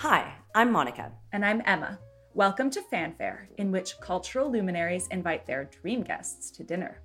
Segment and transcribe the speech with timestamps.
[0.00, 1.12] Hi, I'm Monica.
[1.30, 1.98] And I'm Emma.
[2.32, 7.02] Welcome to Fanfare, in which cultural luminaries invite their dream guests to dinner.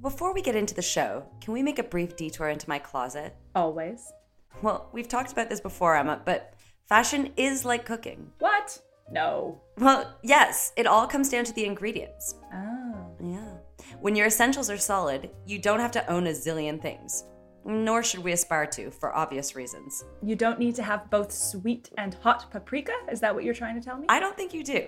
[0.00, 3.36] Before we get into the show, can we make a brief detour into my closet?
[3.54, 4.12] Always.
[4.60, 6.54] Well, we've talked about this before, Emma, but
[6.88, 8.32] fashion is like cooking.
[8.40, 8.76] What?
[9.08, 9.60] No.
[9.78, 12.34] Well, yes, it all comes down to the ingredients.
[12.52, 13.06] Oh.
[13.22, 13.52] Yeah.
[14.00, 17.22] When your essentials are solid, you don't have to own a zillion things.
[17.64, 20.04] Nor should we aspire to, for obvious reasons.
[20.22, 22.92] You don't need to have both sweet and hot paprika?
[23.10, 24.06] Is that what you're trying to tell me?
[24.08, 24.86] I don't think you do.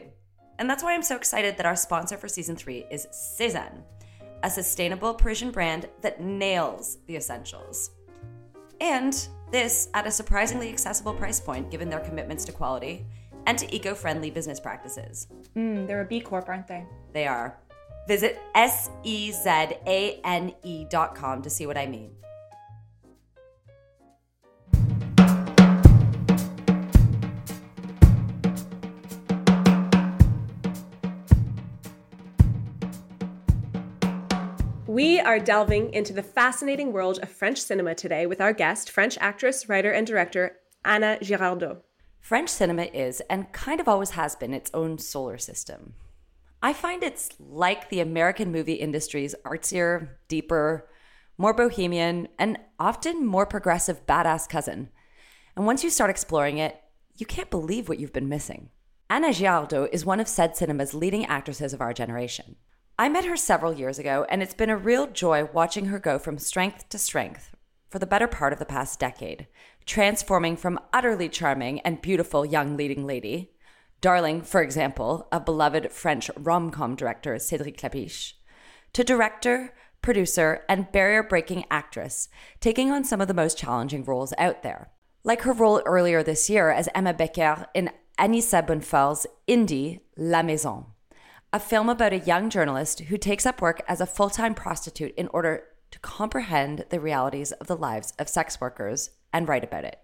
[0.59, 3.83] And that's why I'm so excited that our sponsor for season three is Sézane,
[4.43, 7.91] a sustainable Parisian brand that nails the essentials.
[8.81, 13.07] And this at a surprisingly accessible price point given their commitments to quality
[13.47, 15.29] and to eco friendly business practices.
[15.57, 16.85] Mm, they're a B Corp, aren't they?
[17.13, 17.59] They are.
[18.09, 22.11] Visit S E Z A N E dot com to see what I mean.
[34.95, 39.19] We are delving into the fascinating world of French cinema today with our guest, French
[39.21, 41.81] actress, writer, and director Ana Girardot.
[42.21, 45.95] French cinema is, and kind of always has been, its own solar system.
[46.63, 50.89] I find it's like the American movie industry's artsier, deeper,
[51.37, 54.91] more bohemian, and often more progressive badass cousin.
[55.57, 56.81] And once you start exploring it,
[57.17, 58.71] you can't believe what you've been missing.
[59.11, 62.55] Ana Girardot is one of said cinema's leading actresses of our generation.
[62.97, 66.17] I met her several years ago, and it's been a real joy watching her go
[66.17, 67.51] from strength to strength
[67.91, 69.49] for the better part of the past decade,
[69.85, 73.51] transforming from utterly charming and beautiful young leading lady,
[74.01, 78.35] darling, for example, of beloved French rom com director Cédric Klapisch,
[78.93, 82.29] to director, producer, and barrier breaking actress,
[82.61, 84.91] taking on some of the most challenging roles out there.
[85.25, 87.91] Like her role earlier this year as Emma Becker in
[88.21, 90.94] Anissa Bonnefont's indie La Maison
[91.55, 95.15] a film about a young journalist who takes up work as a full time prostitute
[95.15, 99.85] in order to comprehend the realities of the lives of sex workers and write about
[99.85, 100.01] it.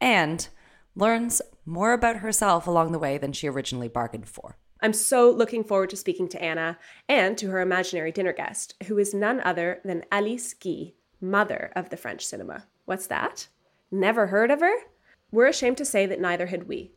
[0.00, 0.46] And
[0.94, 4.56] learns more about herself along the way than she originally bargained for.
[4.80, 6.78] I'm so looking forward to speaking to Ana
[7.08, 11.90] and to her imaginary dinner guest, who is none other than Alice Guy, mother of
[11.90, 12.66] the French cinema.
[12.84, 13.48] What's that?
[13.90, 14.76] Never heard of her?
[15.32, 16.92] We're ashamed to say that neither had we,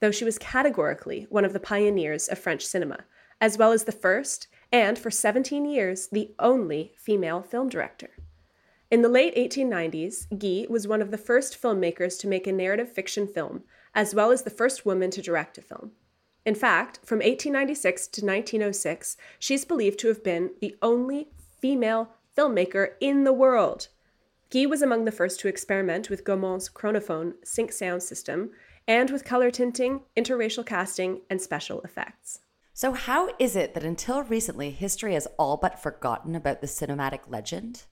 [0.00, 3.04] though she was categorically one of the pioneers of French cinema
[3.40, 8.10] as well as the first, and for 17 years, the only female film director.
[8.90, 12.92] In the late 1890s, Guy was one of the first filmmakers to make a narrative
[12.92, 13.64] fiction film,
[13.94, 15.92] as well as the first woman to direct a film.
[16.44, 21.28] In fact, from 1896 to 1906, she's believed to have been the only
[21.60, 23.88] female filmmaker in the world.
[24.50, 28.50] Guy was among the first to experiment with Gaumont's chronophone sync sound system
[28.86, 32.38] and with color tinting, interracial casting, and special effects.
[32.76, 37.20] So, how is it that until recently history has all but forgotten about the cinematic
[37.26, 37.84] legend?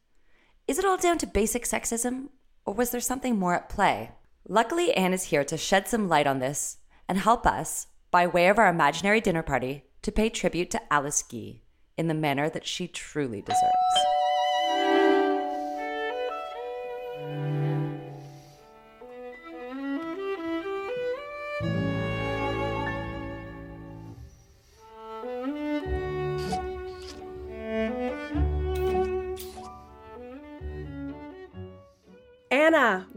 [0.69, 2.29] Is it all down to basic sexism,
[2.67, 4.11] or was there something more at play?
[4.47, 6.77] Luckily, Ana is here to shed some light on this
[7.09, 11.23] and help us, by way of our imaginary dinner party, to pay tribute to Alice
[11.23, 11.63] Guy
[11.97, 14.04] in the manner that she truly deserves.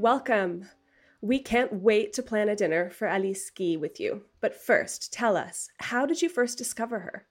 [0.08, 0.70] Welcome.
[1.20, 4.22] We can't wait to plan a dinner for Alice Guy with you.
[4.40, 7.26] But first, tell us, how did you first discover her?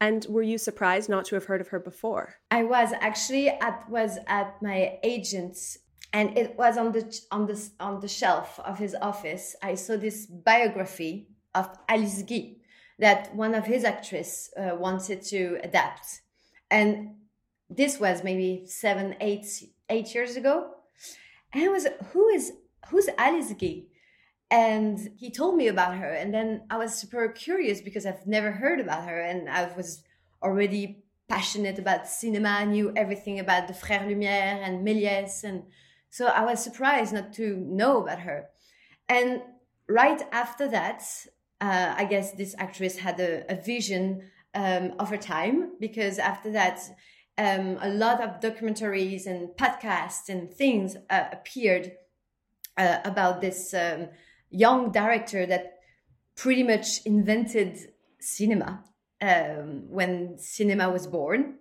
[0.00, 2.36] And were you surprised not to have heard of her before?
[2.52, 5.78] I was actually at was at my agent's
[6.12, 9.56] and it was on the on the on the shelf of his office.
[9.60, 12.42] I saw this biography of Alice Guy
[13.00, 16.06] that one of his actresses uh, wanted to adapt,
[16.70, 17.16] and
[17.68, 19.46] this was maybe seven, eight,
[19.88, 20.54] eight years ago
[21.52, 22.52] and I was, who is,
[22.88, 23.52] who's Alice
[24.50, 26.10] And he told me about her.
[26.10, 29.20] And then I was super curious because I've never heard about her.
[29.20, 30.02] And I was
[30.42, 35.44] already passionate about cinema, I knew everything about the Frères Lumière and Méliès.
[35.44, 35.62] And
[36.10, 38.48] so I was surprised not to know about her.
[39.08, 39.40] And
[39.88, 41.02] right after that,
[41.60, 46.50] uh, I guess this actress had a, a vision um, of her time because after
[46.52, 46.80] that,
[47.38, 51.92] um, a lot of documentaries and podcasts and things uh, appeared
[52.76, 54.08] uh, about this um,
[54.50, 55.78] young director that
[56.36, 57.78] pretty much invented
[58.20, 58.84] cinema
[59.20, 61.56] um, when cinema was born.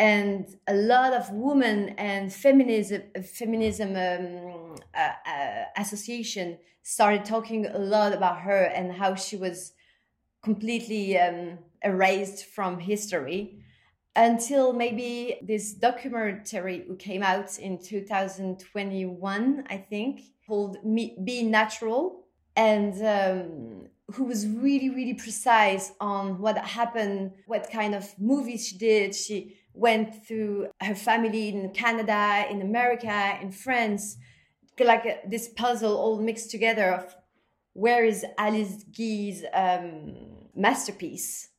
[0.00, 7.78] And a lot of women and feminism feminism um, uh, uh, association started talking a
[7.78, 9.72] lot about her and how she was
[10.42, 13.58] completely um, erased from history
[14.18, 20.78] until maybe this documentary who came out in 2021 i think called
[21.24, 22.24] be natural.
[22.56, 28.78] And um, who was really really precise on what happened what kind of movies she
[28.78, 29.14] did.
[29.14, 34.16] She went through her family in canada in america in france
[34.80, 37.14] like a, this puzzle all mixed together of
[37.74, 40.16] where is alice guy's um,
[40.56, 41.50] masterpiece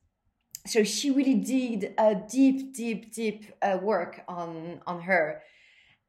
[0.65, 5.41] so she really did a deep deep deep uh, work on on her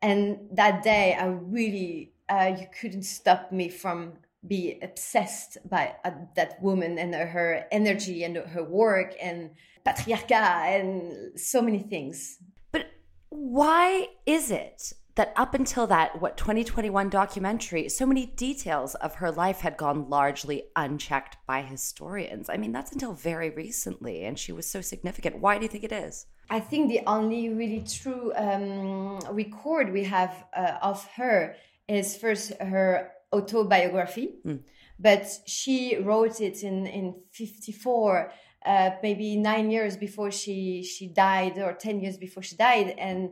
[0.03, 4.13] and that day i really uh, you couldn't stop me from
[4.47, 9.51] be obsessed by uh, that woman and her energy and her work and
[9.85, 12.39] patriarchat and so many things.
[12.73, 12.87] But
[13.29, 19.31] why is it that up until that what 2021 documentary so many details of her
[19.31, 22.49] life had gone largely unchecked by historians.
[22.49, 25.39] I mean that's until very recently and she was so significant.
[25.39, 26.27] Why do you think it is?
[26.51, 31.55] I think the only really true um, record we have uh, of her
[31.87, 34.61] is first her autobiography, mm.
[34.99, 38.33] but she wrote it in in 54,
[38.67, 43.31] uh, maybe nine years before she she died, or ten years before she died, and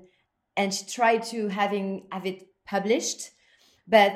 [0.58, 3.30] and she tried to having have it published,
[3.86, 4.12] but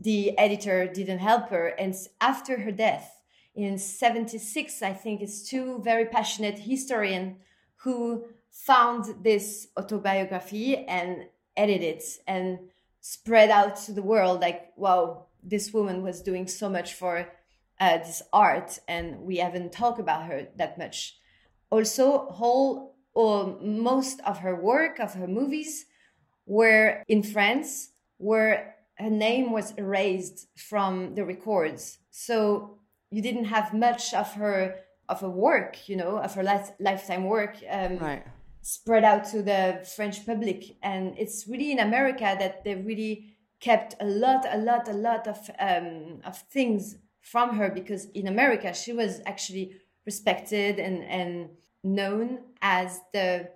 [0.00, 3.18] the editor didn't help her, and after her death
[3.54, 7.36] in 76 i think it's two very passionate historians
[7.84, 12.58] who found this autobiography and edited it and
[13.02, 17.28] spread out to the world like wow this woman was doing so much for
[17.80, 21.18] uh, this art and we haven't talked about her that much.
[21.70, 25.86] Also whole or most of her work of her movies
[26.46, 32.78] were in france where her name was erased from the records so
[33.10, 34.76] you didn't have much of her
[35.08, 38.24] of her work you know of her life, lifetime work um, right
[38.62, 40.76] spread out to the French public.
[40.82, 45.26] And it's really in America that they really kept a lot, a lot, a lot
[45.26, 49.76] of um, of things from her because in America she was actually
[50.06, 51.50] respected and and
[51.84, 53.50] known as the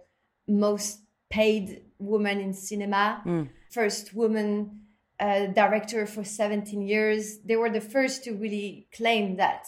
[0.46, 1.00] most
[1.30, 3.48] paid woman in cinema, mm.
[3.70, 4.80] first woman
[5.18, 7.38] uh, director for 17 years.
[7.38, 9.66] They were the first to really claim that.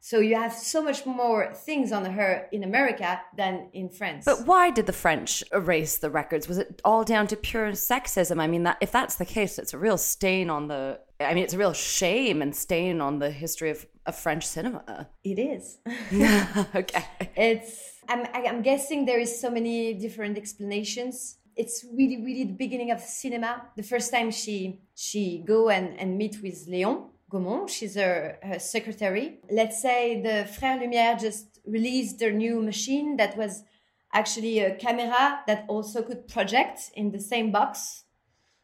[0.00, 4.24] So you have so much more things on her in America than in France.
[4.24, 6.48] But why did the French erase the records?
[6.48, 8.40] Was it all down to pure sexism?
[8.40, 11.00] I mean, that if that's the case, it's a real stain on the.
[11.20, 15.10] I mean, it's a real shame and stain on the history of, of French cinema.
[15.24, 15.78] It is.
[16.74, 17.04] okay.
[17.36, 17.97] It's.
[18.08, 18.26] I'm.
[18.34, 21.36] I'm guessing there is so many different explanations.
[21.56, 23.66] It's really, really the beginning of cinema.
[23.76, 27.68] The first time she she go and and meet with Léon Gaumont.
[27.68, 29.40] She's her, her secretary.
[29.50, 33.64] Let's say the Frères Lumière just released their new machine that was
[34.12, 38.04] actually a camera that also could project in the same box.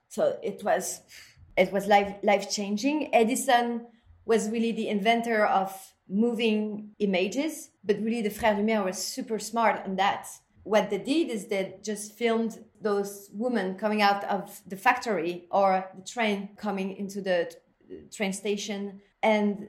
[0.08, 1.02] So it was
[1.56, 3.14] it was life life changing.
[3.14, 3.86] Edison
[4.24, 5.70] was really the inventor of
[6.08, 10.28] moving images, but really the Frères Lumière was super smart on that.
[10.62, 15.90] What they did is they just filmed those women coming out of the factory or
[15.94, 17.52] the train coming into the
[18.10, 19.00] train station.
[19.22, 19.68] And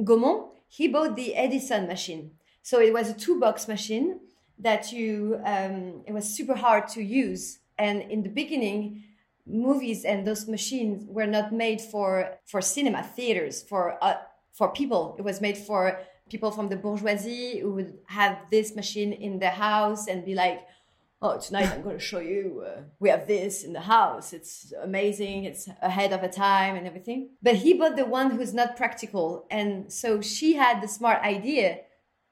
[0.00, 2.32] Gaumont, he bought the Edison machine.
[2.62, 4.20] So it was a two box machine
[4.58, 7.60] that you, um, it was super hard to use.
[7.78, 9.04] And in the beginning,
[9.46, 14.16] movies and those machines were not made for, for cinema theaters, for, uh,
[14.52, 15.14] for people.
[15.18, 16.00] It was made for
[16.30, 20.66] people from the bourgeoisie who would have this machine in their house and be like,
[21.20, 24.32] oh, tonight I'm going to show you, uh, we have this in the house.
[24.32, 25.44] It's amazing.
[25.44, 27.30] It's ahead of a time and everything.
[27.42, 29.46] But he bought the one who's not practical.
[29.50, 31.78] And so she had the smart idea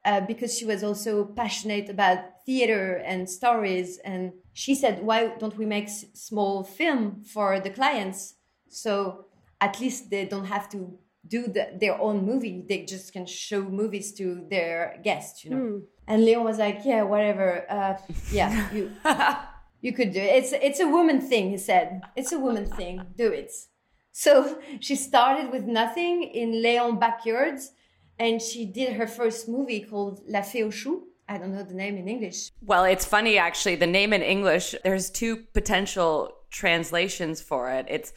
[0.04, 3.99] uh, because she was also passionate about theater and stories.
[4.04, 8.34] And she said, why don't we make s- small film for the clients?
[8.68, 9.26] So
[9.61, 12.64] at least they don't have to do the, their own movie.
[12.69, 15.57] They just can show movies to their guests, you know.
[15.57, 15.83] Mm.
[16.09, 17.64] And Leon was like, "Yeah, whatever.
[17.71, 17.97] Uh,
[18.31, 18.91] yeah, you
[19.81, 20.45] you could do it.
[20.45, 23.02] It's it's a woman thing." He said, "It's a woman thing.
[23.17, 23.52] Do it."
[24.12, 27.73] So she started with nothing in Leon backyards,
[28.19, 31.09] and she did her first movie called La Fée aux Choux.
[31.29, 32.50] I don't know the name in English.
[32.61, 33.76] Well, it's funny actually.
[33.76, 37.87] The name in English, there's two potential translations for it.
[37.88, 38.12] It's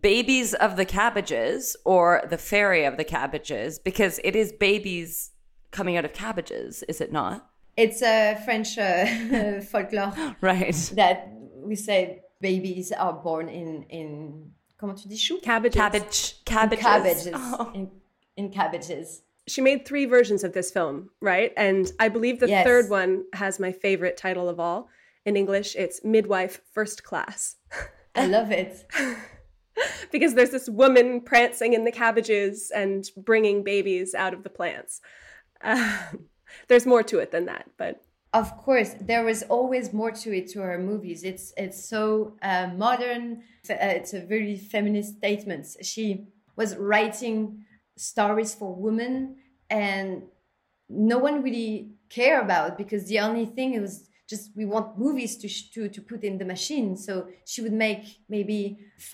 [0.00, 5.30] babies of the cabbages or the fairy of the cabbages because it is babies
[5.70, 7.48] coming out of cabbages, is it not?
[7.76, 10.74] It's a French uh, folklore, right?
[10.94, 15.38] That we say babies are born in in comment tu dis chou?
[15.40, 15.76] Cabbages.
[15.76, 16.44] Cabbage.
[16.44, 16.82] Cabbages.
[16.84, 17.28] Cabbages.
[17.34, 17.70] Oh.
[17.74, 17.90] In,
[18.36, 19.22] in cabbages.
[19.48, 21.52] She made three versions of this film, right?
[21.56, 22.64] And I believe the Yes.
[22.64, 24.88] third one has my favorite title of all.
[25.24, 27.56] In English, it's Midwife First Class.
[28.14, 28.86] I love it.
[30.12, 35.00] because there's this woman prancing in the cabbages and bringing babies out of the plants.
[35.62, 36.28] Um,
[36.68, 38.02] there's more to it than that, but
[38.34, 41.22] Of course, there was always more to it to her movies.
[41.22, 43.42] It's it's so uh, modern.
[43.68, 45.66] Uh, it's a very feminist statement.
[45.82, 47.64] She was writing
[47.96, 49.36] stories for women,
[49.68, 50.22] and
[50.88, 55.32] no one really care about because the only thing it was just we want movies
[55.42, 56.88] to to to put in the machine.
[57.06, 57.14] So
[57.50, 58.04] she would make
[58.36, 58.58] maybe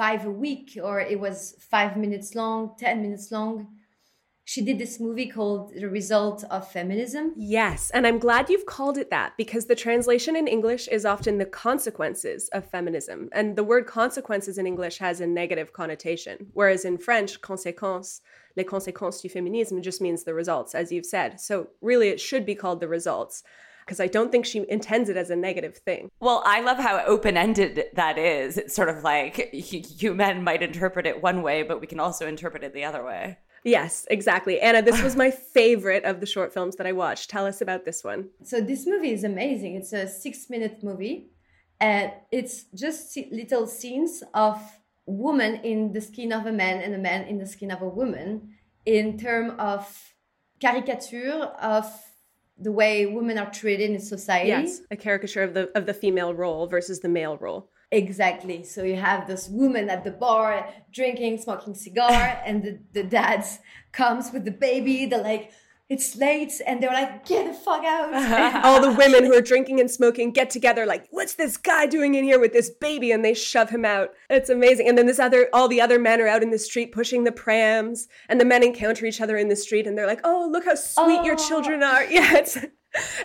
[0.01, 1.37] five a week, or it was
[1.75, 3.55] five minutes long, ten minutes long.
[4.53, 7.25] She did this movie called The Result of Feminism.
[7.59, 7.91] yes.
[7.95, 11.53] And I'm glad you've called it that because the translation in English is often the
[11.69, 13.19] consequences of feminism.
[13.39, 18.23] And the word consequences in English has a negative connotation, whereas in French, conséquences,
[18.57, 21.31] les conséquences du féminisme just means the results, as you've said.
[21.49, 21.55] So
[21.91, 23.43] really, it should be called the results
[23.89, 26.11] because I don't think she intends it as a negative thing.
[26.21, 28.59] Well, I love how open ended that is.
[28.59, 31.99] It's sort of like you, you men might interpret it one way, but we can
[31.99, 33.39] also interpret it the other way.
[33.65, 34.61] Yes, exactly.
[34.61, 37.31] Ana, this was my favorite of the short films that I watched.
[37.31, 38.29] Tell us about this one.
[38.45, 39.77] So this movie is amazing.
[39.77, 41.31] It's a six-minute movie,
[41.81, 44.61] and it's just little scenes of
[45.07, 47.89] woman in the skin of a man and a man in the skin of a
[47.89, 48.51] woman,
[48.85, 50.13] in terms of
[50.61, 51.91] caricature of
[52.61, 54.49] the way women are treated in society.
[54.49, 57.71] Yes, a caricature of the of the female role versus the male role.
[57.91, 58.65] Exactly.
[58.65, 63.47] So you have this woman at the bar drinking, smoking cigar, and the, the dad
[63.93, 65.07] comes with the baby.
[65.07, 65.53] They're like,
[65.89, 68.13] it's late, and they're like, get the fuck out.
[68.65, 72.15] All the women who are drinking and smoking get together like, "What's this guy doing
[72.15, 74.11] in here with this baby?" and they shove him out.
[74.29, 74.89] It's amazing.
[74.89, 77.33] And then this other all the other men are out in the street pushing the
[77.33, 80.65] prams, and the men encounter each other in the street and they're like, "Oh, look
[80.67, 81.49] how sweet your Oh.
[81.49, 82.59] children are." Yeah, it's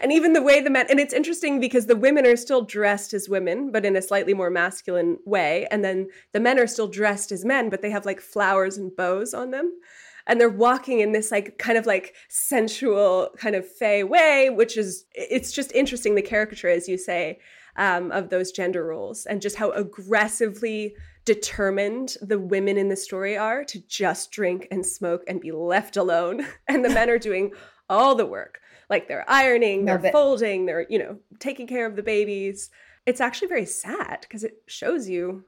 [0.02, 3.14] and even the way the men and it's interesting because the women are still dressed
[3.14, 6.88] as women but in a slightly more masculine way and then the men are still
[6.88, 9.72] dressed as men but they have like flowers and bows on them
[10.28, 14.78] and they're walking in this like kind of like sensual kind of fey way which
[14.78, 17.40] is it's just interesting the caricature as you say
[17.76, 23.38] um, of those gender roles and just how aggressively determined the women in the story
[23.38, 26.46] are to just drink and smoke and be left alone.
[26.68, 27.52] And the men are doing
[27.90, 28.60] all the work.
[28.90, 32.70] Like they're ironing they're folding they're you know taking care of the babies.
[33.06, 35.44] It's actually very sad because it shows you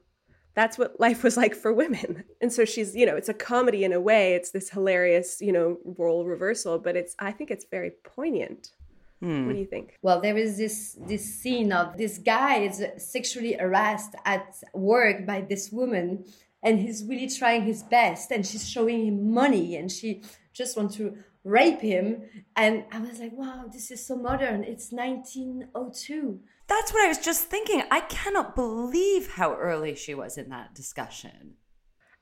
[0.56, 3.84] that's what life was like for women and so she's you know it's a comedy
[3.84, 7.66] in a way it's this hilarious you know role reversal but it's i think it's
[7.66, 8.72] very poignant
[9.20, 9.56] what do hmm.
[9.56, 14.62] you think Well, there is this this scene of this guy is sexually harassed at
[14.74, 16.26] work by this woman,
[16.62, 20.22] and he's really trying his best, and she's showing him money, and she
[20.54, 22.24] just wants to rape him.
[22.56, 24.64] And I was like, wow, this is so modern.
[24.64, 26.40] It's 1902.
[26.68, 27.84] That's what I was just thinking.
[27.92, 31.56] I cannot believe how early she was in that discussion.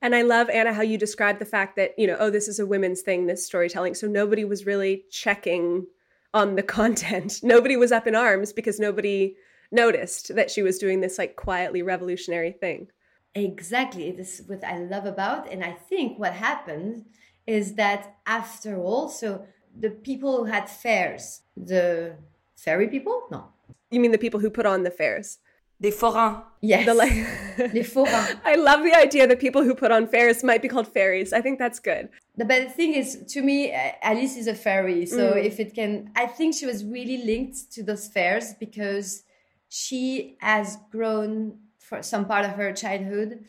[0.01, 2.59] and i love ana how you describe the fact that you know oh this is
[2.59, 5.87] a women's thing this storytelling so nobody was really checking
[6.33, 9.33] on the content nobody was up in arms because nobody
[9.71, 12.87] noticed that she was doing this like quietly revolutionary thing
[13.35, 14.11] Exactly.
[14.11, 15.51] This is what I love about.
[15.51, 17.05] And I think what happened
[17.47, 19.47] is that after all, so
[19.77, 22.15] the people who had fairs, the
[22.55, 23.23] fairy people?
[23.31, 23.52] No.
[23.93, 25.39] You mean the people who put on the fairs
[25.79, 26.37] The forains.
[26.61, 26.85] Yes.
[26.85, 27.11] the like
[27.73, 28.37] Les forains.
[28.45, 31.33] I love the idea that people who put on fairs might be called fairies.
[31.33, 32.09] I think that's good.
[32.37, 35.05] The but the thing is, to me, uh, Alice is a fairy.
[35.05, 39.23] So if it can, I think she was really linked to those fairs because
[39.67, 43.43] she has grown for some part of her childhood,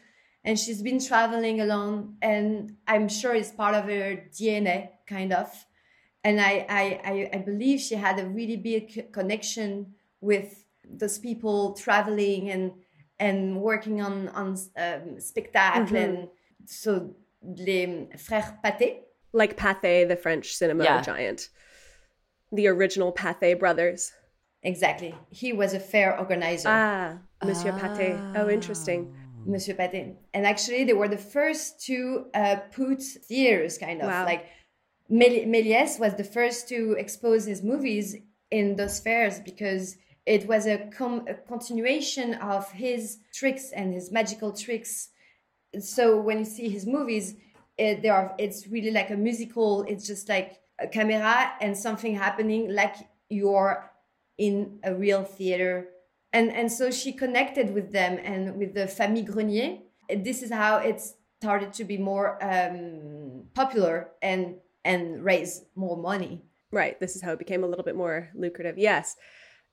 [0.44, 4.08] and she's been traveling alone, and I'm sure it's part of her
[4.38, 5.48] DNA, kind of.
[6.26, 10.64] And I, I, I, I believe she had a really big connection with
[11.00, 12.72] those people traveling and
[13.18, 16.28] and working on on um, spectacle and
[16.66, 18.88] so les frères Pathé.
[19.32, 21.02] Like Pathé, the French cinema Yeah.
[21.02, 21.48] giant.
[22.52, 24.12] The original Pathé brothers.
[24.62, 25.14] Exactly.
[25.30, 28.10] He was a fair organizer, Ah, Monsieur Pathé.
[28.34, 29.12] Oh, interesting.
[29.44, 30.16] Monsieur Pathé.
[30.32, 34.24] And actually, they were the first to uh, put theaters, kind of Wow.
[34.24, 34.46] like
[35.10, 38.16] Méliès was the first to expose his movies
[38.50, 44.10] in those fairs because it was a, com- a continuation of his tricks and his
[44.10, 45.10] magical tricks.
[45.80, 47.36] So when you see his movies,
[47.76, 49.82] it, they are it's really like a musical.
[49.88, 52.96] It's just like a camera and something happening, like
[53.28, 53.90] you're
[54.38, 55.88] in a real theater.
[56.32, 59.78] And and so she connected with them and with the Famille Grenier.
[60.08, 61.00] this is how it
[61.40, 66.42] started to be more um, popular and and raise more money.
[66.70, 66.98] Right.
[66.98, 68.78] This is how it became a little bit more lucrative.
[68.78, 69.16] Yes.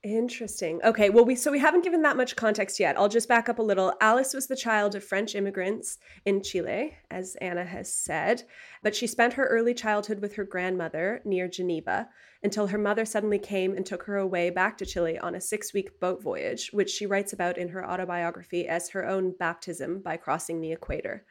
[0.04, 0.80] Interesting.
[0.82, 2.98] Okay, well we so we haven't given that much context yet.
[2.98, 3.94] I'll just back up a little.
[4.00, 8.42] Alice was the child of French immigrants in Chile, as Ana has said,
[8.82, 12.08] but she spent her early childhood with her grandmother near Geneva
[12.42, 16.00] until her mother suddenly came and took her away back to Chile on a 6-week
[16.00, 20.60] boat voyage, which she writes about in her autobiography as her own baptism by crossing
[20.60, 21.24] the equator.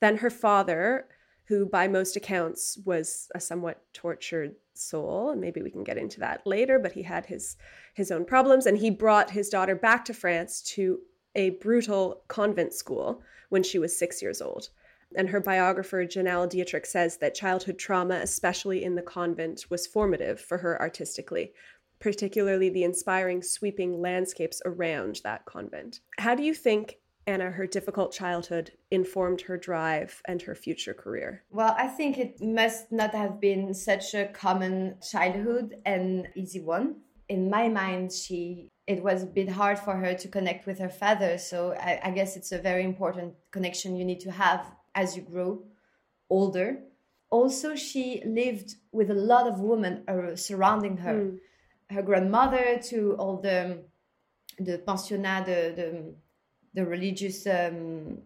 [0.00, 1.08] Then her father,
[1.52, 6.18] who by most accounts was a somewhat tortured soul and maybe we can get into
[6.18, 7.58] that later but he had his
[7.92, 10.98] his own problems and he brought his daughter back to France to
[11.34, 14.70] a brutal convent school when she was 6 years old.
[15.14, 20.40] And her biographer Janelle Dietrick says that childhood trauma especially in the convent was formative
[20.40, 21.52] for her artistically
[22.00, 26.00] particularly the inspiring sweeping landscapes around that convent.
[26.18, 31.44] How do you think Ana, her difficult childhood informed her drive and her future career?
[31.50, 36.96] Well, I think it must not have been such a common childhood and easy one.
[37.28, 40.88] In my mind, she it was a bit hard for her to connect with her
[40.88, 41.38] father.
[41.38, 45.22] So I, I guess it's a very important connection you need to have as you
[45.22, 45.62] grow
[46.28, 46.80] older.
[47.30, 50.02] Also, she lived with a lot of women
[50.36, 51.14] surrounding her.
[51.14, 51.38] Mm.
[51.90, 53.84] Her grandmother to all the
[54.58, 56.14] the pensionnat, the, the
[56.74, 58.18] the religious um,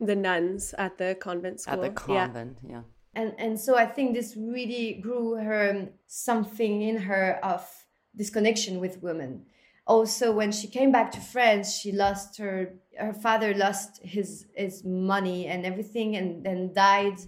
[0.00, 2.70] the nuns at the convent school at the convent yeah.
[2.70, 2.82] yeah,
[3.14, 7.66] and and so i think this really grew her um, something in her of
[8.14, 9.44] this connection with women.
[9.86, 14.82] Also when she came back to france she lost her her father lost his his
[14.84, 17.18] money and everything and then died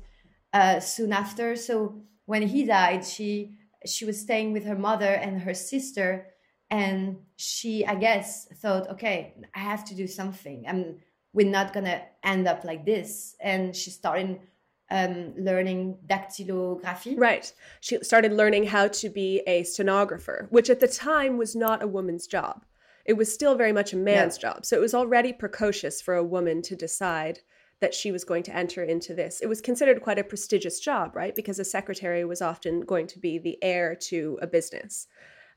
[0.53, 1.57] uh, soon after.
[1.57, 6.26] So when he died she she was staying with her mother and her sister
[6.71, 10.65] and she i guess thought okay i have to do something.
[10.67, 10.97] I'm
[11.37, 13.37] we're not gonna end up like this.
[13.41, 14.41] And she started
[14.91, 17.15] um, learning dactylography.
[17.19, 17.52] Right.
[17.81, 21.87] She started learning how to be a stenographer which at the time was not a
[21.87, 22.65] woman's job.
[23.05, 24.65] It was still very much a man's job.
[24.65, 27.41] So it was already precocious for a woman to decide
[27.81, 29.41] that she was going to enter into this.
[29.41, 31.35] It was considered quite a prestigious job, right?
[31.35, 35.07] Because a secretary was often going to be the heir to a business.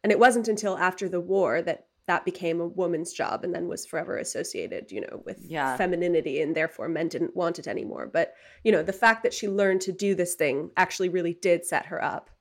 [0.04, 3.68] And it wasn't until after the war that that became a woman's job and then
[3.68, 5.78] was forever associated, you know, with yeah.
[5.78, 8.10] femininity and therefore men didn't want it anymore.
[8.12, 8.34] But,
[8.64, 11.86] you know, the fact that she learned to do this thing actually really did set
[11.86, 12.32] her up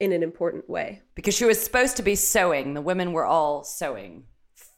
[0.00, 1.02] in an important way.
[1.14, 2.74] Because she was supposed to be sewing.
[2.74, 4.24] The women were all sewing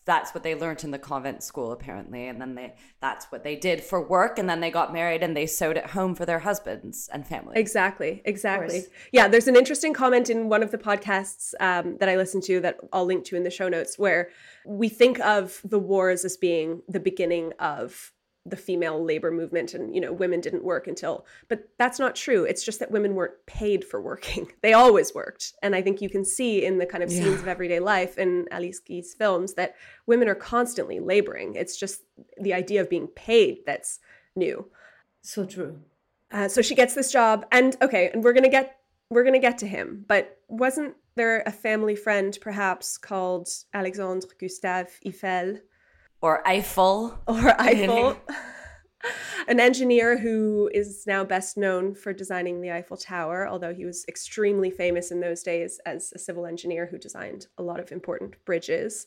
[0.05, 2.29] that's what they learned in the convent school apparently.
[2.29, 4.39] And then they that's what they did for work.
[4.39, 7.57] And then they got married and they sewed at home for their husbands and family.
[7.57, 8.23] Exactly.
[8.25, 8.85] Exactly.
[9.13, 12.61] Yeah there's an interesting comment in one of the podcasts um, that i listened to
[12.61, 14.31] that i'll link to in the show notes where
[14.67, 18.13] we think of the wars as being the beginning of
[18.47, 22.45] the female labor movement and you know women didn't work until but that's not true.
[22.45, 24.51] It's just that women weren't paid for working.
[24.63, 25.53] They always worked.
[25.63, 27.23] And i think you can see in the kind of yeah.
[27.23, 29.75] scenes of everyday life in alice guy's films that
[30.07, 31.55] women are constantly laboring.
[31.55, 32.03] It's just
[32.41, 34.01] the idea of being paid that's
[34.37, 34.67] new.
[35.23, 35.81] So true.
[36.31, 38.77] Uh, so she gets this job and okay and we're gonna get
[39.11, 40.05] we're gonna get to him.
[40.07, 45.59] But wasn't there a family friend perhaps called alexandre gustave eiffel
[46.25, 47.21] or Eiffel.
[47.27, 48.17] Or Eiffel.
[49.47, 54.07] An engineer who is now best known for designing the Eiffel Tower, although he was
[54.09, 58.43] extremely famous in those days as a civil engineer who designed a lot of important
[58.47, 59.07] bridges.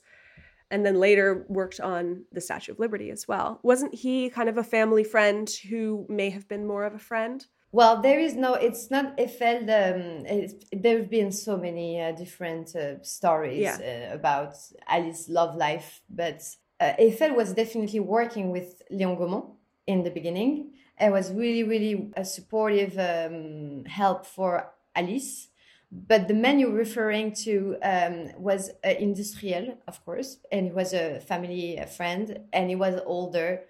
[0.70, 3.60] And then later worked on the Statue of Liberty as well.
[3.64, 7.44] Wasn't he kind of a family friend who may have been more of a friend?
[7.72, 9.58] Well, there is no, it's not Eiffel.
[9.58, 10.26] Um,
[10.72, 14.10] there have been so many uh, different uh, stories yeah.
[14.12, 14.54] uh, about
[14.88, 16.44] Alice's love life, but
[16.80, 19.52] uh, Eiffel was definitely working with Léon Gaumont
[19.86, 20.74] in the beginning.
[21.00, 25.48] It was really, really a supportive um, help for Alice.
[25.92, 30.94] But the man you're referring to um, was an industrial, of course, and he was
[30.94, 33.62] a family friend, and he was older.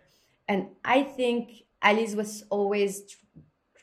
[0.48, 3.04] And I think Alice was always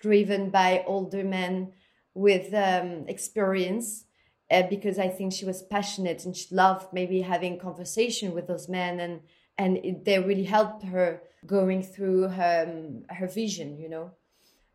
[0.01, 1.73] driven by older men
[2.13, 4.05] with um, experience
[4.51, 8.69] uh, because I think she was passionate and she loved maybe having conversation with those
[8.69, 9.21] men and
[9.57, 14.13] and it, they really helped her going through her um, her vision, you know.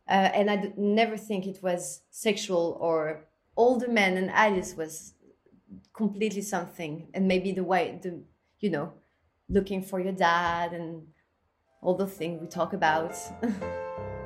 [0.07, 5.13] Uh, and I never think it was sexual or older men and Alice was
[5.93, 8.23] completely something and maybe the way the
[8.59, 8.93] you know
[9.49, 11.07] looking for your dad and
[11.81, 13.15] all the things we talk about.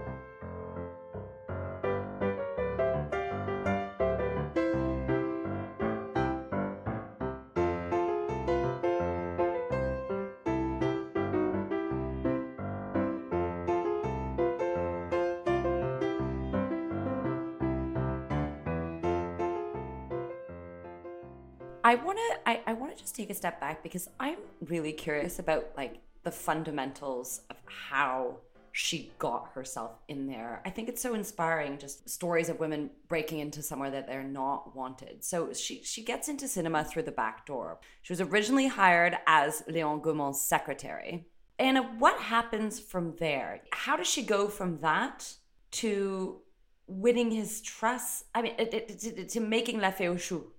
[21.84, 24.93] I want to I, I want to just take a step back because I'm really
[24.93, 28.38] curious about like the fundamentals of how
[28.72, 30.62] she got herself in there.
[30.65, 34.76] I think it's so inspiring just stories of women breaking into somewhere that they're not
[34.76, 35.24] wanted.
[35.24, 37.80] So she she gets into cinema through the back door.
[38.02, 41.28] She was originally hired as Léon Gaumont's secretary.
[41.60, 43.62] And what happens from there?
[43.72, 45.32] How does she go from that
[45.72, 46.41] to
[46.88, 48.26] winning his trust?
[48.34, 50.53] I mean, to, to making La Fée aux Choux?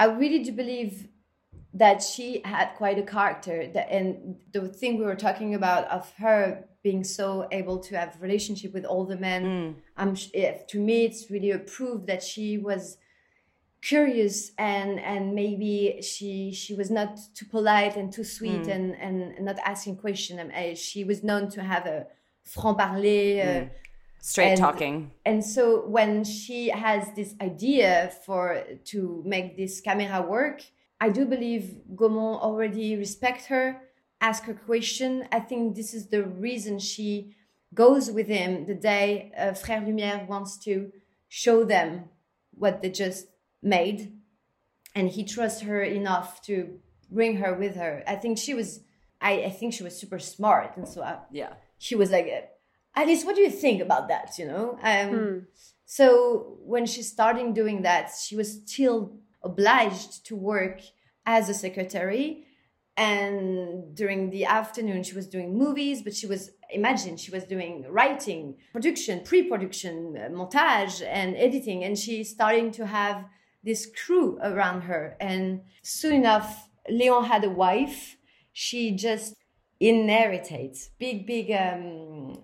[0.00, 1.08] I really do believe
[1.74, 6.10] that she had quite a character that, and the thing we were talking about of
[6.14, 10.30] her being so able to have relationship with all the men mm.
[10.32, 12.96] if, to me it's really a proof that she was
[13.82, 18.74] curious and and maybe she she was not too polite and too sweet mm.
[18.74, 22.06] and and not asking questions um, she was known to have a
[22.44, 23.70] franc parler uh, mm.
[24.22, 30.20] Straight and, talking and so when she has this idea for to make this camera
[30.20, 30.62] work
[31.00, 33.80] I do believe Gaumont already respect her,
[34.20, 35.26] ask her question.
[35.32, 37.34] I think this is the reason she
[37.72, 40.92] goes with him the day uh, Frère Lumière wants to
[41.28, 42.10] show them
[42.50, 43.28] what they just
[43.62, 44.12] made.
[44.94, 46.78] And he trusts her enough to
[47.10, 48.02] bring her with her.
[48.06, 48.80] I think she was,
[49.20, 50.76] I, I think she was super smart.
[50.76, 52.50] And so I, yeah, she was like,
[53.00, 54.38] Alice, what do you think about that?
[54.38, 54.78] You know?
[54.82, 55.38] Um, hmm.
[55.86, 60.80] So when she's starting doing that, she was still obliged to work
[61.26, 62.44] as a secretary
[62.96, 67.84] and during the afternoon she was doing movies but she was imagine she was doing
[67.88, 73.24] writing production pre-production uh, montage and editing and she's starting to have
[73.62, 78.16] this crew around her and soon enough leon had a wife
[78.52, 79.34] she just
[79.78, 82.36] inheritates big big um,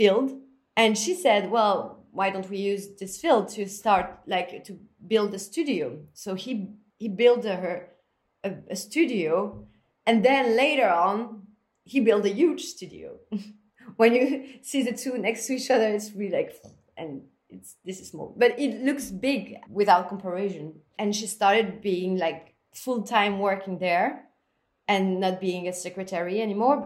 [0.00, 0.28] field.
[0.76, 1.78] And she said well
[2.12, 4.72] why don't we use this field to start like to
[5.12, 5.84] build a studio?
[6.14, 6.52] So he
[6.98, 7.88] he built her
[8.48, 9.30] a, a studio.
[10.06, 11.42] And then later on
[11.84, 13.08] he built a huge studio.
[13.96, 14.24] When you
[14.62, 16.50] see the two next to each other it's really like
[16.96, 17.10] and
[17.54, 18.28] it's this is small.
[18.42, 19.42] But it looks big
[19.78, 20.66] without comparison.
[20.98, 24.08] And she started being like full-time working there
[24.88, 26.78] and not being a secretary anymore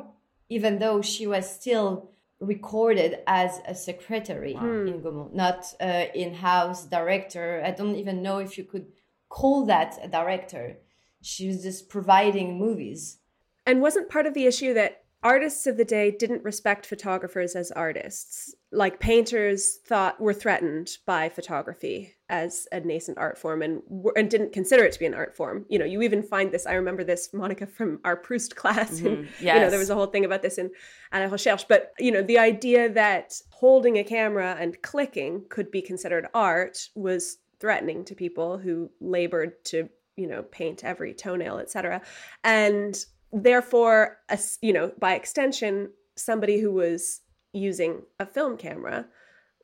[0.48, 4.64] even though she was still recorded as a secretary wow.
[4.64, 7.62] in Gaumont, not uh, in-house director.
[7.64, 8.87] I don't even know if you could
[9.29, 10.79] call that a director.
[11.23, 13.18] She was just providing movies.
[13.66, 17.70] And wasn't part of the issue that artists of the day didn't respect photographers as
[17.73, 18.55] artists.
[18.70, 23.83] Like painters thought were threatened by photography as a nascent art form and
[24.17, 25.67] and didn't consider it to be an art form.
[25.69, 26.67] You know, you even find this.
[26.67, 29.01] I remember this, Monica, from our Proust class.
[29.01, 29.07] Mm-hmm.
[29.07, 29.55] And, yes.
[29.55, 30.71] You know, there was a whole thing about this in
[31.13, 31.67] à la recherche.
[31.69, 36.89] But you know, the idea that holding a camera and clicking could be considered art
[36.95, 42.01] was threatening to people who labored to you know paint every toenail etc
[42.43, 47.21] and therefore, a, you know, by extension, somebody who was
[47.53, 49.07] using a film camera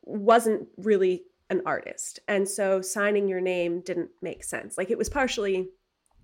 [0.02, 2.20] wasn't really an artist.
[2.28, 4.78] And so signing your name didn't make sense.
[4.78, 5.68] Like it was partially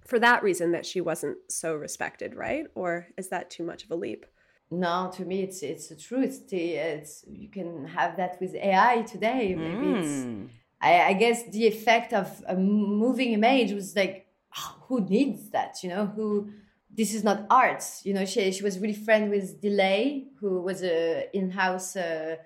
[0.06, 2.66] for that reason that she wasn't so respected, right?
[2.74, 4.24] Or is that too much of a leap?
[4.70, 6.52] No, to me it's it's the truth.
[6.52, 9.54] It's you can have that with AI today.
[9.54, 10.44] Maybe mm.
[10.44, 14.26] it's I, I, guess the effect of a moving image was like,
[14.58, 15.82] oh, who needs that?
[15.82, 16.50] You know, who
[16.90, 17.84] this is not art.
[18.02, 22.36] You know, she she was really friend with Dillaye, who was a in-house uh,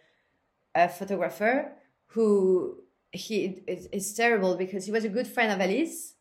[0.74, 1.72] a photographer.
[2.14, 2.76] Who
[3.12, 6.14] he is, is, terrible because he was a good friend of Alice.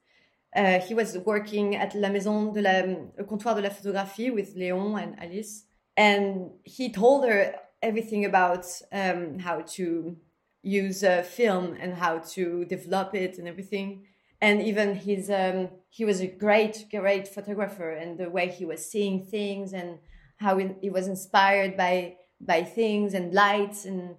[0.56, 2.80] Uh, he was working at la maison de la
[3.18, 8.66] le comptoir de la photographie with Léon and Alice, and he told her everything about
[8.92, 10.18] um, how to
[10.64, 14.04] use a film and how to develop it and everything
[14.42, 18.90] and even his um, he was a great great photographer and the way he was
[18.90, 20.00] seeing things and
[20.38, 24.16] how he was inspired by by things and lights and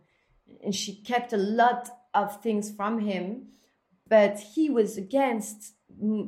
[0.63, 3.47] and she kept a lot of things from him
[4.09, 5.75] but he was against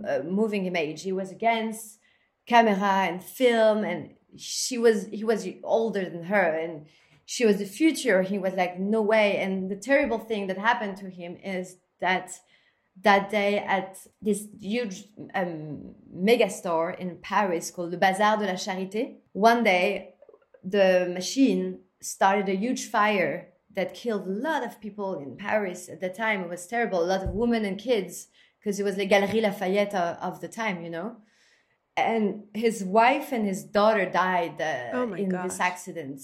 [0.09, 1.99] uh, moving image he was against
[2.47, 6.87] camera and film and she was he was older than her and
[7.25, 10.97] she was the future he was like no way and the terrible thing that happened
[10.97, 12.33] to him is that
[13.01, 15.05] that day at this huge
[15.35, 19.17] um, mega store in Paris called the Bazar de la Charité.
[19.33, 20.15] One day,
[20.63, 26.01] the machine started a huge fire that killed a lot of people in Paris at
[26.01, 26.41] the time.
[26.41, 27.03] It was terrible.
[27.03, 30.83] A lot of women and kids, because it was the Galerie Lafayette of the time,
[30.83, 31.17] you know.
[31.97, 35.45] And his wife and his daughter died uh, oh in gosh.
[35.45, 36.21] this accident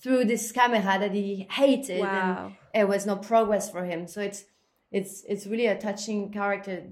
[0.00, 2.52] through this camera that he hated, wow.
[2.72, 4.06] and it was no progress for him.
[4.08, 4.44] So it's
[4.90, 6.86] it's it's really a touching character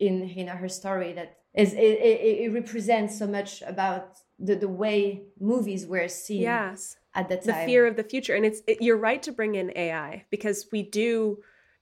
[0.00, 4.68] in in her story that Is it, it, it represents so much about the, the
[4.68, 6.96] way movies were seen Yes.
[7.14, 7.66] At The time.
[7.66, 8.34] fear of the future.
[8.34, 11.38] And it's it, you're right to bring in AI because we do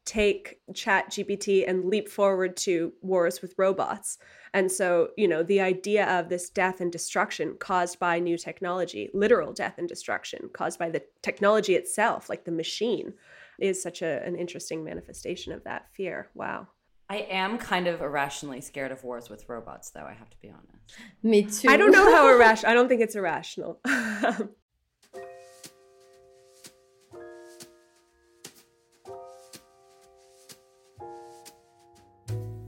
[0.06, 4.18] take chat gpt and leap forward to wars with robots
[4.54, 9.10] and so you know the idea of this death and destruction caused by new technology
[9.12, 13.12] literal death and destruction caused by the technology itself like the machine
[13.58, 16.68] is such a, an interesting manifestation of that fear wow
[17.08, 20.50] I am kind of irrationally scared of wars with robots, though, I have to be
[20.50, 20.96] honest.
[21.22, 21.68] Me too.
[21.68, 23.80] i don't know how irrational i don't think it's irrational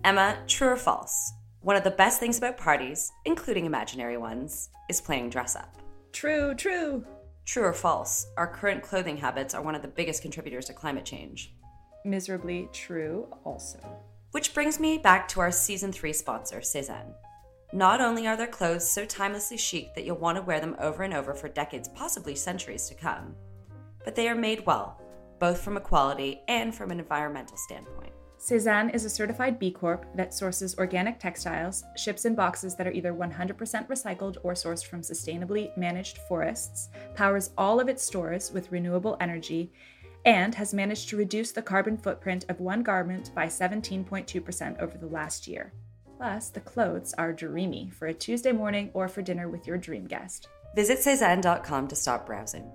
[0.09, 1.35] Emma, true or false?
[1.61, 5.77] One of the best things about parties, including imaginary ones, is playing dress up.
[6.13, 7.05] true true
[7.45, 8.27] True or false?
[8.39, 11.53] Our current clothing habits are one of the biggest contributors to climate change.
[12.07, 13.81] Miserably true, also.
[14.31, 17.13] Which brings me back to our season 3 sponsor, Sézane.
[17.75, 21.03] Not only are their clothes so timelessly chic that you'll want to wear them over
[21.03, 23.35] and over for decades, possibly centuries to come,
[24.07, 25.03] but they are made well,
[25.39, 28.15] both from a quality and from an environmental standpoint.
[28.39, 32.93] Sézane is a certified B Corp that sources organic textiles, ships in boxes that are
[32.93, 33.57] either 100%
[33.89, 39.73] recycled or sourced from sustainably managed forests, powers all of its stores with renewable energy,
[40.25, 45.07] and has managed to reduce the carbon footprint of one garment by 17.2% over the
[45.07, 45.73] last year.
[46.17, 50.07] Plus, the clothes are dreamy for a Tuesday morning or for dinner with your dream
[50.07, 50.49] guest.
[50.77, 52.71] Visit Sezane.com to stop browsing.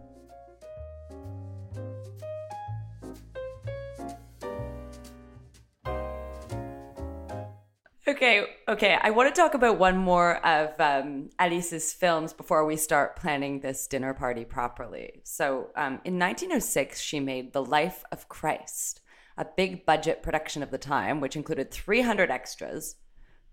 [8.23, 8.97] Okay, okay.
[9.01, 13.59] I want to talk about one more of um, Alice's films before we start planning
[13.59, 15.19] this dinner party properly.
[15.25, 19.01] So, um, in 1906, she made The Life of Christ,
[19.37, 22.95] a big budget production of the time, which included 300 extras,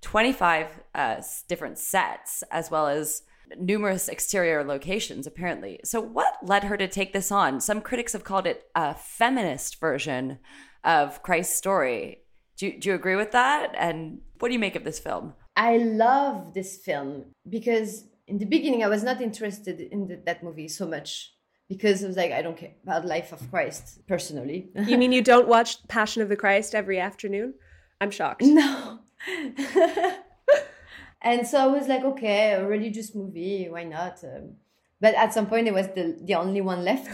[0.02, 1.16] 25 uh,
[1.48, 3.22] different sets, as well as
[3.59, 5.80] numerous exterior locations, apparently.
[5.83, 7.61] So, what led her to take this on?
[7.61, 10.38] Some critics have called it a feminist version
[10.85, 12.20] of Christ's story.
[12.61, 13.75] Do you, do you agree with that?
[13.75, 15.33] And what do you make of this film?
[15.57, 20.44] I love this film because in the beginning I was not interested in the, that
[20.44, 21.33] movie so much
[21.70, 24.68] because I was like I don't care about Life of Christ personally.
[24.87, 27.55] you mean you don't watch passion of the christ every afternoon
[28.01, 28.99] i'm shocked no.
[31.23, 34.23] and so I was like, okay, a religious movie, why not?
[34.25, 34.57] Um,
[35.01, 37.11] but at some point, it was the, the only one left.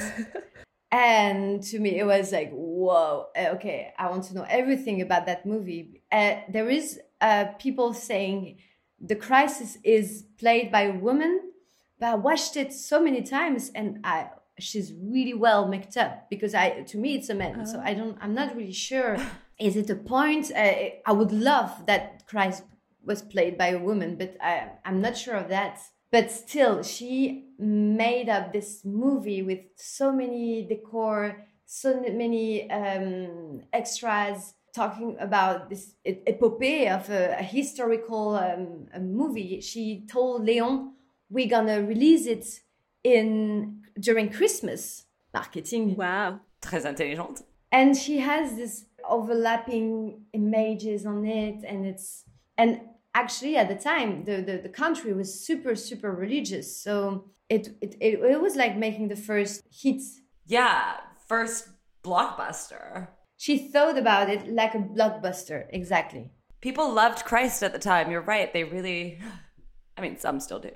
[0.92, 2.52] and to me, it was like,
[2.86, 6.02] whoa, uh, okay, I want to know everything about that movie.
[6.12, 8.58] Uh, there is uh, people saying
[9.00, 11.32] the crisis is played by a woman,
[11.98, 16.54] but I watched it so many times and I she's really well mixed up because
[16.54, 17.66] I to me it's a man.
[17.66, 19.16] So I don't I'm not really sure.
[19.58, 20.52] Is it a point?
[20.54, 20.74] Uh,
[21.06, 22.62] I would love that Christ
[23.02, 25.80] was played by a woman, but I, I'm not sure of that.
[26.12, 34.54] But still, she made up this movie with so many decor, so many um, extras,
[34.74, 39.60] talking about this epopee of a, a historical um, a movie.
[39.60, 40.92] She told Leon,
[41.28, 42.60] "We're gonna release it
[43.04, 47.42] in during Christmas." Marketing wow Très intelligente.
[47.70, 52.24] and she has this overlapping images on it and it's
[52.56, 52.80] and
[53.14, 57.96] actually at the time the the, the country was super super religious so it, it
[58.00, 60.00] it it was like making the first hit
[60.46, 61.68] Yeah, first
[62.04, 63.08] blockbuster.
[63.36, 66.30] she thought about it like a blockbuster exactly
[66.62, 68.10] People loved Christ at the time.
[68.10, 68.52] You're right.
[68.52, 69.20] They really,
[69.96, 70.70] I mean, some still do.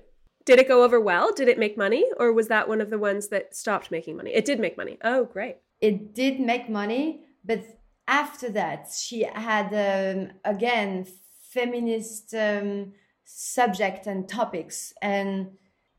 [0.44, 1.32] Did it go over well?
[1.32, 2.04] Did it make money?
[2.18, 4.30] Or was that one of the ones that stopped making money?
[4.32, 4.98] It did make money.
[5.02, 5.56] Oh, great.
[5.80, 7.62] it did make money but
[8.06, 11.06] after that she had um, again
[11.50, 12.92] feminist um,
[13.24, 15.50] subject and topics and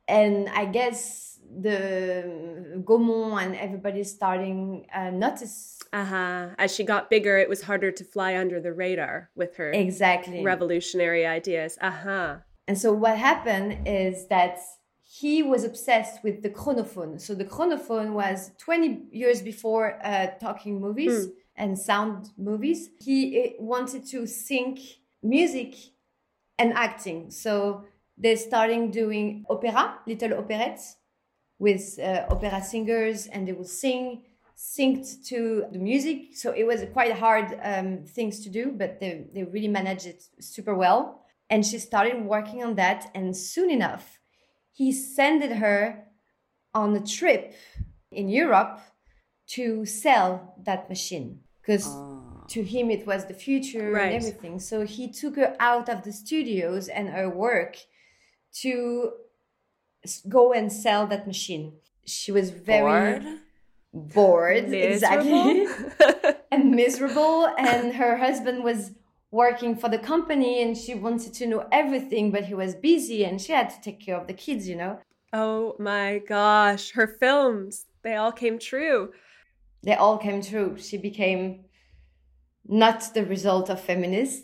[0.08, 6.50] and i guess the gaumont and everybody starting uh, notice Uh-huh.
[6.58, 10.44] As she got bigger, it was harder to fly under the radar with her exactly
[10.44, 11.78] revolutionary ideas.
[11.82, 12.38] Uh-huh.
[12.68, 14.60] And so what happened is that
[15.04, 17.20] he was obsessed with the chronophone.
[17.20, 22.90] So the chronophone was 20 years before uh, talking movies and sound movies.
[23.02, 23.18] He
[23.60, 24.80] uh, wanted to sync
[25.22, 25.76] music
[26.58, 27.30] and acting.
[27.30, 27.84] So
[28.18, 30.96] they're starting doing opera, little operettes
[31.62, 34.24] with uh, opera singers and they will sing
[34.58, 36.18] synced to the music.
[36.34, 40.24] So it was quite hard um, things to do, but they, they really managed it
[40.40, 41.22] super well.
[41.52, 43.12] And she started working on that.
[43.14, 44.20] And soon enough,
[44.72, 46.06] he sent her
[46.74, 47.54] on a trip
[48.12, 48.80] in Europe
[49.56, 51.42] to sell that machine.
[51.62, 51.86] Because
[52.48, 54.06] to him it was the future Right.
[54.06, 54.60] and everything.
[54.60, 57.78] So he took her out of the studios and her work
[58.62, 59.12] to
[60.28, 61.74] go and sell that machine.
[62.06, 63.40] She was very Bored?
[63.94, 65.32] bored, exactly,
[65.66, 66.34] Miserable?
[66.52, 67.48] and miserable.
[67.58, 68.92] And her husband was
[69.32, 73.40] working for the company, and she wanted to know everything, but he was busy, and
[73.42, 74.68] she had to take care of the kids.
[74.68, 75.00] You know,
[75.34, 79.12] oh my gosh, her films, they all came true.
[79.84, 80.78] they all came true.
[80.78, 81.66] She became
[82.68, 84.44] not the result of feminist.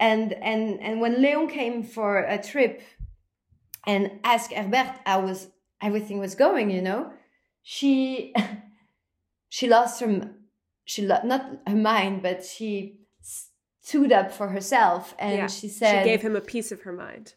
[0.00, 2.82] And and and when Leon came for a trip
[3.88, 5.48] and asked Herbert how was
[5.80, 7.10] everything was going, you know,
[7.62, 8.34] she
[9.48, 10.30] she lost her
[10.84, 13.00] she lo- not her mind, but she
[13.80, 16.92] stood up for herself and Yeah, she said she gave him a piece of her
[16.92, 17.34] mind.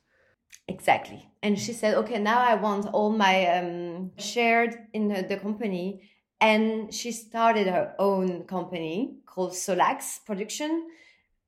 [0.67, 1.29] Exactly.
[1.41, 6.09] And she said, okay, now I want all my um, shared in the, the company.
[6.39, 10.87] And she started her own company called Solax Production.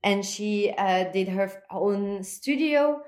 [0.03, 3.01] And she uh, did her own studio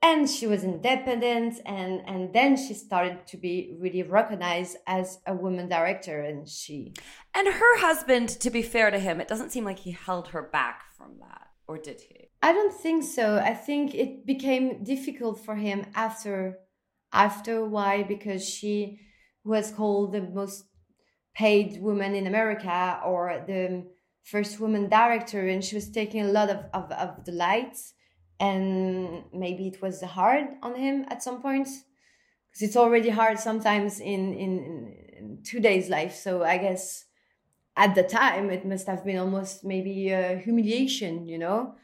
[0.00, 1.60] and she was independent.
[1.66, 6.20] And, and then she started to be really recognized as a woman director.
[6.20, 6.94] And she,
[7.34, 10.42] And her husband, to be fair to him, it doesn't seem like he held her
[10.42, 11.48] back from that.
[11.66, 12.30] Or did he?
[12.40, 13.38] I don't think so.
[13.38, 16.58] I think it became difficult for him after
[17.12, 19.00] after why because she
[19.42, 20.64] was called the most
[21.34, 23.86] paid woman in America or the
[24.24, 27.94] first woman director and she was taking a lot of, of, of the lights
[28.40, 31.68] and maybe it was hard on him at some point
[32.50, 36.14] because it's already hard sometimes in, in, in today's life.
[36.14, 37.04] So I guess
[37.76, 41.74] at the time it must have been almost maybe a humiliation, you know?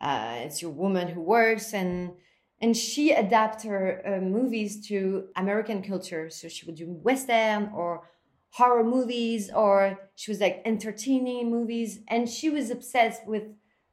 [0.00, 2.12] uh, it's your woman who works and
[2.60, 6.30] and she adapt her uh, movies to American culture.
[6.30, 8.08] So she would do western or
[8.50, 13.42] horror movies, or she was like entertaining movies, and she was obsessed with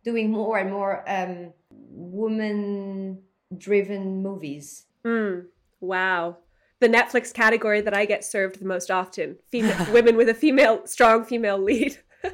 [0.04, 1.54] doing more and more um,
[1.90, 4.86] woman-driven movies.
[5.06, 5.46] Mm,
[5.80, 6.38] wow.
[6.80, 10.82] The Netflix category that I get served the most often female, women with a female,
[10.86, 11.98] strong female lead.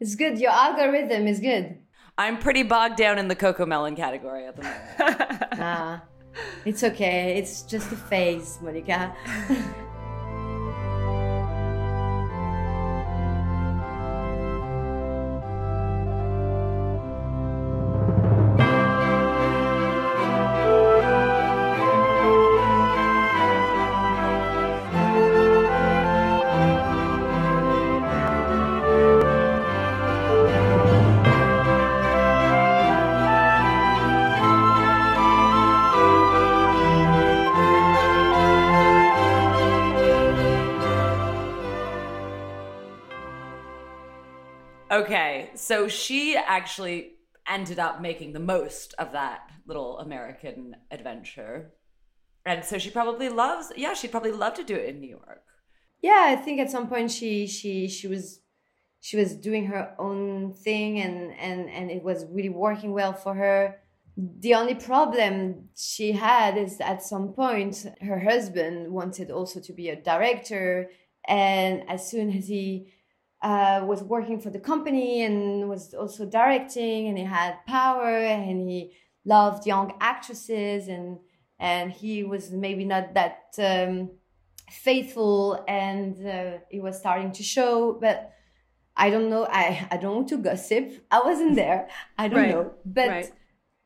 [0.00, 0.38] It's good.
[0.38, 1.78] Your algorithm is good.
[2.18, 5.44] I'm pretty bogged down in the CoComelon category at the moment.
[5.52, 6.02] Ah,
[6.64, 7.38] it's okay.
[7.38, 9.14] It's just a phase, Monica.
[45.64, 46.98] So she actually
[47.56, 51.72] ended up making the most of that little American adventure.
[52.46, 55.42] And so she probably loves, yeah, she'd probably love to do it in New York.
[56.02, 58.40] yeah i think at some point she she she was
[59.00, 63.34] she was doing her own thing and and and it was really working well for
[63.34, 63.76] her
[64.16, 69.88] the only problem she had is at some point her husband wanted also to be
[69.88, 70.90] a director
[71.26, 72.93] and as soon as he
[73.50, 78.68] uh, was working for the company and was also directing and he had power and
[78.70, 78.92] he
[79.24, 81.18] loved young actresses and
[81.58, 84.10] and he was maybe not that um,
[84.70, 88.32] faithful and uh, it was starting to show but
[88.96, 90.84] i don't know i i don't want to gossip.
[91.10, 91.88] I wasn't there.
[92.18, 92.72] I don't Right, know.
[92.84, 93.32] But right.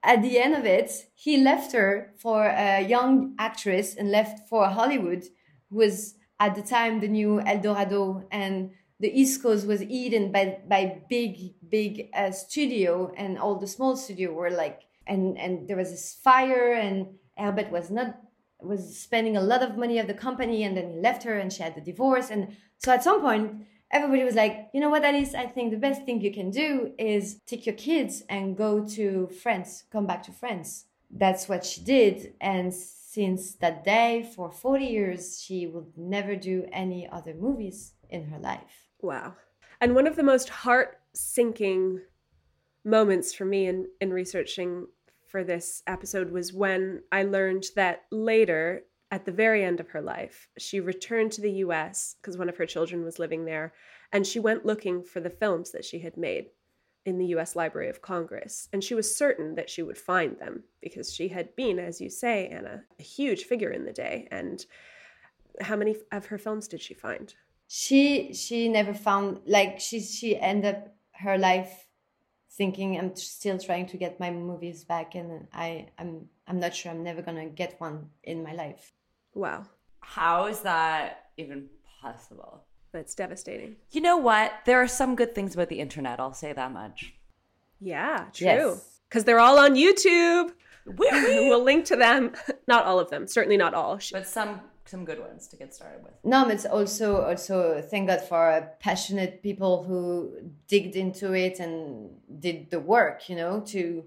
[0.03, 4.67] at the end of it he left her for a young actress and left for
[4.69, 5.25] hollywood
[5.69, 10.33] who was at the time the new el dorado and the east coast was eaten
[10.33, 15.69] by by big big uh, studio and all the small studio were like and and
[15.69, 17.07] there was this fire and
[17.37, 18.17] herbert was not
[18.61, 21.53] was spending a lot of money of the company and then he left her and
[21.53, 25.05] she had the divorce and so at some point everybody was like you know what
[25.05, 25.35] alice?
[25.35, 29.29] I think the best thing you can do is take your kids and go to
[29.43, 30.87] france come back to france.
[31.11, 36.67] That's what she did and since that day for 40 years she would never do
[36.73, 39.35] any other movies in her life Wow.
[39.81, 42.01] And one of the most heart sinking
[42.85, 44.87] moments for me in, in researching
[45.27, 50.03] for this episode was when I learned that later, at the very end of her
[50.03, 53.73] life, she returned to the US because one of her children was living there,
[54.13, 56.47] and she went looking for the films that she had made
[57.05, 58.69] in the US Library of Congress.
[58.73, 62.11] And she was certain that she would find them because she had been, as you
[62.11, 64.29] say, Ana, a huge figure in the day.
[64.31, 64.65] And
[65.61, 67.35] how many of her films did she find?
[67.69, 70.89] She she never found like she she ended up
[71.21, 71.87] her life
[72.51, 76.91] thinking I'm still trying to get my movies back and I I'm I'm not sure
[76.91, 78.93] I'm never going to get one in my life.
[79.35, 79.67] Wow.
[80.01, 81.69] How is that even
[82.01, 82.65] possible?
[82.93, 83.77] That's devastating.
[83.91, 84.53] You know what?
[84.65, 87.13] There are some good things about the internet, I'll say that much.
[87.81, 88.47] Yeah, true.
[88.47, 89.01] Yes.
[89.09, 90.53] Because they're all on YouTube.
[90.97, 92.33] We'll link to them.
[92.67, 93.27] Not all of them.
[93.27, 94.01] Certainly not all.
[94.11, 96.15] But some some good ones to get started with.
[96.25, 102.11] No, it's also also thank God for passionate people who digged into it and
[102.41, 104.05] did the work, you know, to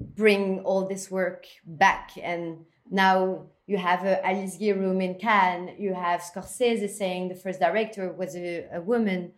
[0.00, 2.12] bring all this work back.
[2.22, 5.76] And now you have a Alice Guy room in Cannes.
[5.78, 9.32] You have Scorsese saying the first director was a, a woman.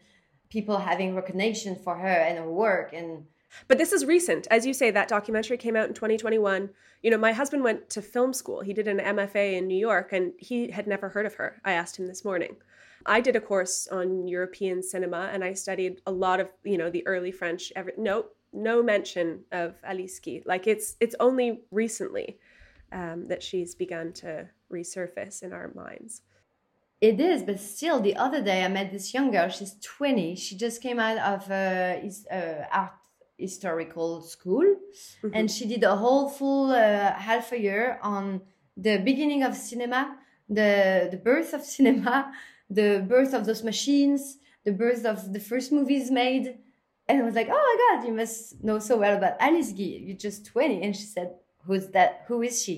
[0.49, 3.24] People having recognition for her and her work and
[3.69, 4.47] but this is recent.
[4.51, 6.71] As you say, that documentary came out in 2021.
[7.03, 8.61] You know, my husband went to film school.
[8.61, 11.61] He did an MFA in New York and he had never heard of her.
[11.65, 12.57] I asked him this morning.
[13.05, 16.91] I did a course on European cinema and I studied a lot of, you know,
[16.91, 20.43] the early French ever no no mention of Guy.
[20.45, 22.39] Like it's it's only recently
[22.93, 26.23] um, that she's begun to resurface in our minds.
[27.01, 29.49] It is, but still, the other day I met this young girl.
[29.49, 30.37] She's 20.
[30.37, 31.97] She just came out of uh,
[32.33, 32.93] uh, art
[33.43, 34.64] historical school.
[34.64, 35.28] Mm-hmm.
[35.32, 38.43] and she did a whole full uh, half a year on
[38.76, 40.03] the beginning of cinema
[40.49, 42.32] the the birth of cinema
[42.68, 44.20] the birth of those machines
[44.64, 46.47] the birth of the first movies made.
[47.09, 49.97] And i was like oh my god you must know so well about alice guy.
[50.07, 51.28] You're just 20 and she said
[51.64, 52.11] who's that?
[52.28, 52.76] Who is she?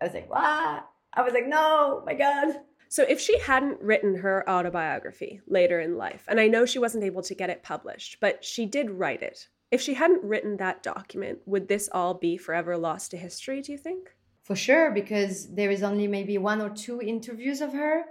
[0.00, 0.84] I was like wow
[1.18, 2.48] i was like no my god.
[2.88, 7.04] So, if she hadn't written her autobiography later in life, and I know she wasn't
[7.04, 10.82] able to get it published, but she did write it, if she hadn't written that
[10.82, 14.14] document, would this all be forever lost to history, do you think?
[14.42, 18.04] For sure, because there is only maybe one or two interviews of her,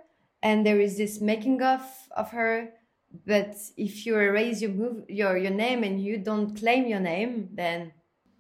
[0.44, 1.82] and there is this making of
[2.16, 2.72] of her.
[3.26, 7.50] But if you erase your move your your name and you don't claim your name,
[7.54, 7.94] then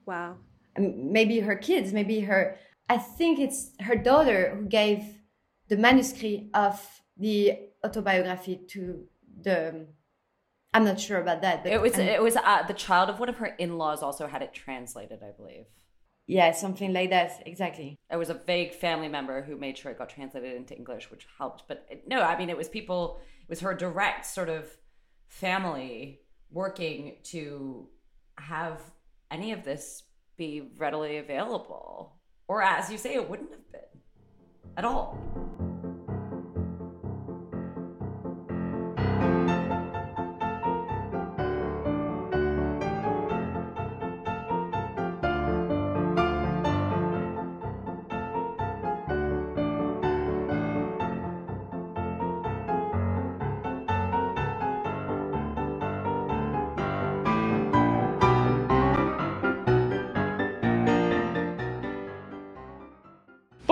[0.05, 0.35] wow.
[0.77, 2.57] Maybe her kids, maybe her.
[2.89, 5.01] I think it's her daughter who gave
[5.69, 9.05] the manuscript of the autobiography to
[9.41, 9.87] the
[10.75, 11.63] I'm not sure about that.
[11.63, 14.27] But it was I'm, it was uh, the child of one of her in-laws also
[14.27, 15.65] had it translated, I believe.
[16.27, 17.43] Yeah, something like that.
[17.45, 17.97] Exactly.
[18.11, 21.27] It was a vague family member who made sure it got translated into English, which
[21.37, 21.63] helped.
[21.69, 23.21] But it, no, I mean, it was people.
[23.43, 24.75] It was her direct sort of
[25.27, 26.19] family
[26.51, 27.87] working to
[28.37, 28.81] have
[29.31, 30.03] any of this
[30.35, 32.17] be readily available,
[32.49, 34.01] or as you say, it wouldn't have been
[34.75, 35.17] at all.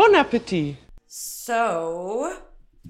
[0.04, 0.76] Bon appetit.
[1.08, 2.38] So,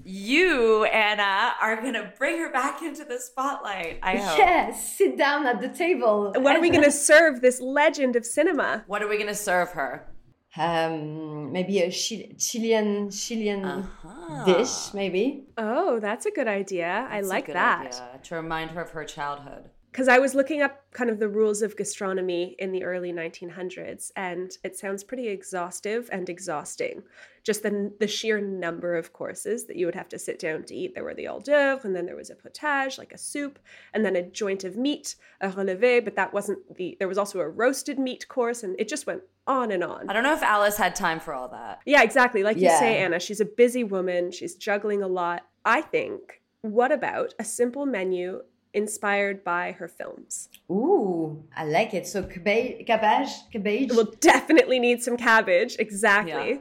[0.02, 4.00] you, Ana, are going to bring her back into the spotlight.
[4.02, 4.36] I hope.
[4.36, 6.32] Yes, sit down at the table.
[6.36, 8.82] What are we going to serve this legend of cinema?
[8.88, 10.08] What are we going to serve her?
[10.56, 14.44] Um, maybe a Chilean Chilean uh-huh.
[14.44, 15.44] dish, maybe.
[15.56, 17.06] Oh, that's a good idea.
[17.08, 17.86] That's I like that.
[17.86, 21.28] Idea, to remind her of her childhood because I was looking up kind of the
[21.28, 27.04] rules of gastronomy in the early 1900s, and it sounds pretty exhaustive and exhausting.
[27.44, 30.74] Just the, the sheer number of courses that you would have to sit down to
[30.74, 30.96] eat.
[30.96, 33.60] There were the hors d'oeuvre, and then there was a potage, like a soup,
[33.92, 37.38] and then a joint of meat, a relevé, but that wasn't the, there was also
[37.38, 40.10] a roasted meat course, and it just went on and on.
[40.10, 41.82] I don't know if Alice had time for all that.
[41.86, 42.42] Yeah, exactly.
[42.42, 42.72] Like yeah.
[42.72, 45.42] you say, Ana, she's a busy woman, she's juggling a lot.
[45.64, 48.40] I think, what about a simple menu
[48.74, 50.48] inspired by her films.
[50.70, 52.06] Ooh, I like it.
[52.06, 53.90] So cabbage, cabbage, cabbage.
[53.90, 56.32] We'll definitely need some cabbage, exactly.
[56.52, 56.58] Yeah.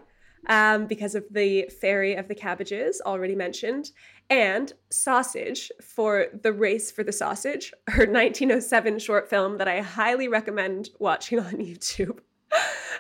[0.50, 3.92] Um, because of the fairy of the cabbages already mentioned,
[4.30, 10.28] and sausage for the race for the sausage, her 1907 short film that I highly
[10.28, 12.20] recommend watching on YouTube.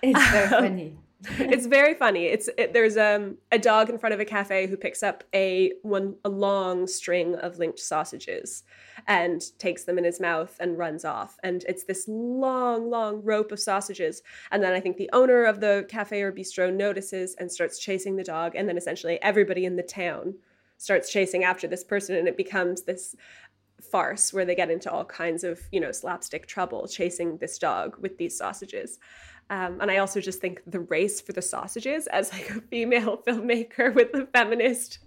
[0.01, 0.97] It's very um, funny
[1.39, 2.26] it's very funny.
[2.26, 5.71] It's it, there's um, a dog in front of a cafe who picks up a
[5.82, 8.63] one a long string of linked sausages
[9.07, 11.38] and takes them in his mouth and runs off.
[11.41, 14.21] And it's this long, long rope of sausages.
[14.51, 18.17] And then I think the owner of the cafe or bistro notices and starts chasing
[18.17, 18.55] the dog.
[18.55, 20.36] And then essentially everybody in the town
[20.78, 23.15] starts chasing after this person, and it becomes this
[23.82, 27.95] farce where they get into all kinds of you know slapstick trouble chasing this dog
[27.99, 28.97] with these sausages
[29.49, 33.17] um, and I also just think the race for the sausages as like a female
[33.27, 34.99] filmmaker with a feminist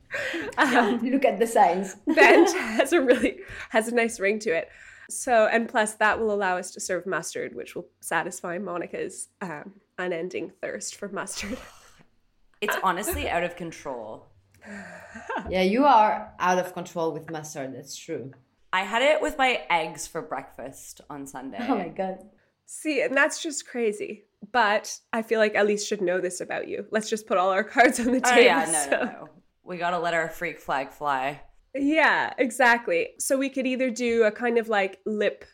[0.59, 3.39] um, look at the signs bent has a really
[3.71, 4.69] has a nice ring to it.
[5.09, 9.75] So, and plus, that will allow us to serve mustard, which will satisfy Monica's um,
[9.99, 11.59] unending thirst for mustard.
[12.61, 14.27] It's honestly out of control.
[15.49, 17.77] Yeah, you are out of control with mustard.
[17.77, 18.33] That's true.
[18.73, 21.59] I had it with my eggs for breakfast on Sunday.
[21.61, 22.19] Oh my god.
[22.67, 24.25] See, and that's just crazy.
[24.53, 26.87] But I feel like Elise should know this about you.
[26.91, 28.31] Let's just put all our cards on the oh, table.
[28.31, 28.45] Oh table.
[28.45, 29.29] yeah, no, so- no, no.
[29.65, 31.41] We gotta let our freak flag fly.
[31.75, 33.11] Yeah, exactly.
[33.19, 35.45] So we could either do a kind of like Lipp,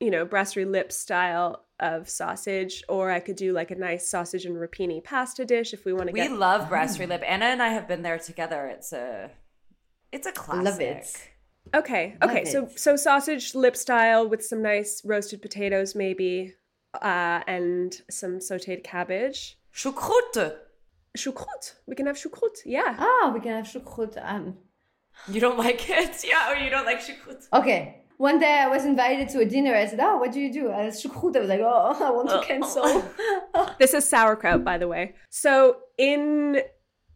[0.00, 4.44] you know, brasserie Lipp style of sausage, or I could do like a nice sausage
[4.44, 6.30] and rapini pasta dish if we want to get it.
[6.30, 6.38] We get.
[6.40, 7.22] love brasserie Lipp.
[7.22, 8.66] Ana and I have been there together.
[8.66, 9.30] It's a,
[10.12, 10.64] it's a classic.
[10.64, 11.28] Love it.
[11.74, 12.44] okay, Love okay.
[12.44, 12.78] So it.
[12.78, 16.54] so sausage Lipp style with some nice roasted potatoes, maybe,
[16.94, 19.58] uh, and some sautéed cabbage.
[19.74, 20.56] Choucroute.
[21.16, 21.74] Choucroute.
[21.86, 22.60] We can have choucroute.
[22.64, 22.94] Yeah.
[22.98, 24.18] Ah, we can have choucroute.
[24.22, 24.56] Um,
[25.28, 26.24] You don't like it?
[26.28, 27.46] Yeah, or you don't like choucroute?
[27.52, 27.96] okay.
[28.16, 29.74] One day I was invited to a dinner.
[29.74, 31.36] I said, "Oh, what do you do?" I was choucroute.
[31.36, 33.02] I was like, "Oh, I want to cancel."
[33.78, 35.14] This is sauerkraut, by the way.
[35.30, 36.60] So, in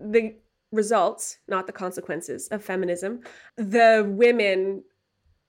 [0.00, 0.34] the
[0.72, 3.20] results, not the consequences of feminism,
[3.56, 4.82] the women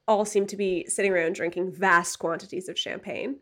[0.10, 3.38] all seem to be sitting around drinking vast quantities of champagne.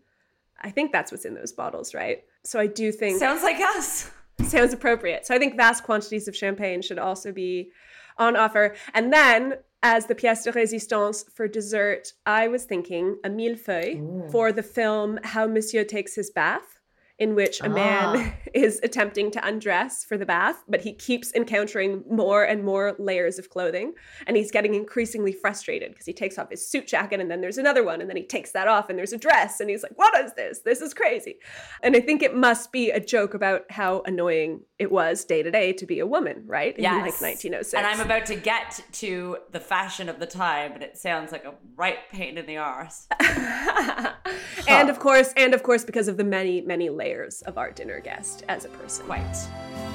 [0.63, 2.23] I think that's what's in those bottles, right?
[2.43, 4.11] So, I do think Sounds like us.
[4.45, 5.25] sounds appropriate.
[5.25, 7.71] So, I think vast quantities of champagne should also be
[8.17, 8.75] on offer.
[8.93, 14.51] And then, as the pièce de résistance for dessert, I was thinking a millefeuille for
[14.51, 16.72] the film How Monsieur Takes His Bath,
[17.19, 18.33] in which a man Ah.
[18.53, 23.37] is attempting to undress for the bath, but he keeps encountering more and more layers
[23.37, 23.93] of clothing.
[24.25, 27.57] And he's getting increasingly frustrated because he takes off his suit jacket and then there's
[27.59, 29.59] another one, and then he takes that off and there's a dress.
[29.59, 30.61] And he's like, What is this?
[30.65, 31.35] This is crazy.
[31.83, 35.51] And I think it must be a joke about how annoying it was day to
[35.51, 36.75] day to be a woman, right?
[36.75, 36.93] In Yes.
[37.21, 37.73] like 1906.
[37.75, 41.45] And I'm about to get to the fashion of the time, but it sounds like
[41.45, 43.07] a right pain in the arse.
[44.67, 47.02] and of course, and of course, because of the many, many layers
[47.45, 49.05] of our dinner guest as a person.
[49.05, 49.92] Quite.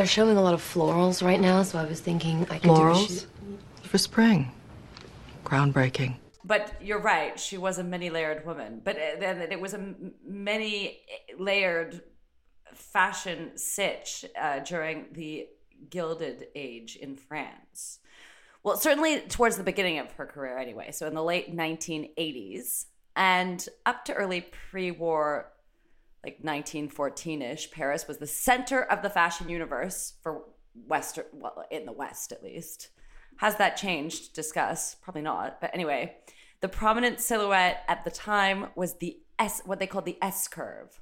[0.00, 2.70] They're showing a lot of florals right now, so I was thinking I could do
[2.70, 3.26] a Florals shoot.
[3.82, 4.50] for spring.
[5.44, 6.16] Groundbreaking.
[6.42, 7.38] But you're right.
[7.38, 8.80] She was a many layered woman.
[8.82, 9.94] But uh, then it was a
[10.26, 11.00] many
[11.38, 12.00] layered
[12.72, 15.48] fashion sitch uh, during the
[15.90, 17.98] Gilded Age in France.
[18.62, 20.92] Well, certainly towards the beginning of her career, anyway.
[20.92, 22.86] So in the late 1980s
[23.16, 25.52] and up to early pre war,
[26.24, 30.42] like 1914 ish, Paris was the center of the fashion universe for
[30.86, 32.90] Western, well, in the West at least.
[33.36, 34.34] Has that changed?
[34.34, 34.96] Discuss.
[34.96, 35.60] Probably not.
[35.60, 36.16] But anyway,
[36.60, 41.00] the prominent silhouette at the time was the S, what they called the S curve.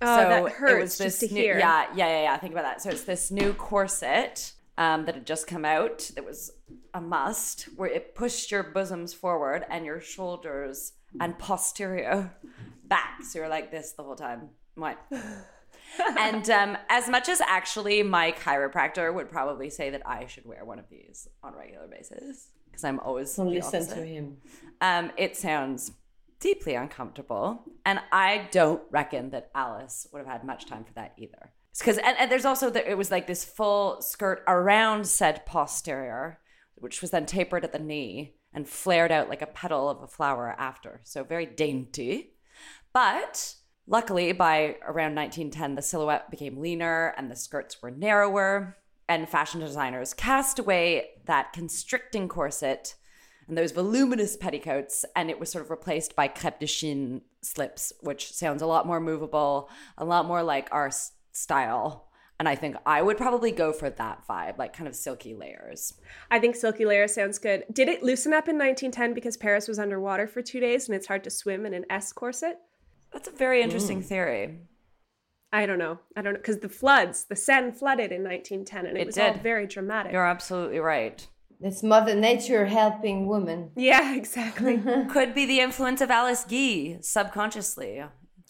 [0.00, 1.58] Oh, that hurts just to new, hear.
[1.58, 2.36] Yeah, yeah, yeah, yeah.
[2.36, 2.82] Think about that.
[2.82, 6.10] So it's this new corset um, that had just come out.
[6.14, 6.52] That was
[6.94, 12.30] a must, where it pushed your bosoms forward and your shoulders and posterior
[12.88, 13.22] back.
[13.22, 14.50] So you're like this the whole time.
[14.74, 14.98] What?
[16.18, 20.64] and um, as much as actually my chiropractor would probably say that I should wear
[20.64, 24.36] one of these on a regular basis because I'm always listen to him.
[24.80, 25.92] um, it sounds
[26.40, 27.62] deeply uncomfortable.
[27.84, 31.52] And I don't reckon that Alice would have had much time for that either.
[31.78, 36.38] Because and, and there's also that it was like this full skirt around said posterior,
[36.74, 40.06] which was then tapered at the knee and flared out like a petal of a
[40.06, 41.00] flower after.
[41.04, 42.32] So very dainty.
[42.96, 48.78] But luckily, by around 1910, the silhouette became leaner and the skirts were narrower.
[49.06, 52.94] And fashion designers cast away that constricting corset
[53.48, 57.92] and those voluminous petticoats, and it was sort of replaced by crepe de chine slips,
[58.00, 59.68] which sounds a lot more movable,
[59.98, 62.08] a lot more like our s- style.
[62.40, 65.92] And I think I would probably go for that vibe, like kind of silky layers.
[66.30, 67.66] I think Silky layers sounds good.
[67.70, 71.08] Did it loosen up in 1910 because Paris was underwater for two days and it's
[71.08, 72.58] hard to swim in an S corset?
[73.12, 74.06] That's a very interesting mm.
[74.06, 74.58] theory.
[75.52, 75.98] I don't know.
[76.16, 76.38] I don't know.
[76.38, 80.12] Because the floods, the Seine flooded in 1910 and it, It was all very dramatic.
[80.12, 81.26] You're absolutely right.
[81.60, 83.70] It's Mother Nature helping women.
[83.76, 84.78] yeah, exactly.
[85.10, 88.04] Could be the influence of Alice Guy subconsciously.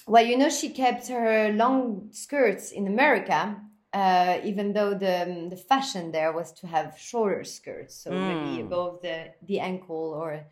[0.08, 3.60] Well, you know, she kept her long skirts in America,
[3.92, 8.58] uh, even though the um, the fashion there was to have shorter skirts, so maybe
[8.58, 8.66] mm.
[8.66, 10.44] above the the ankle or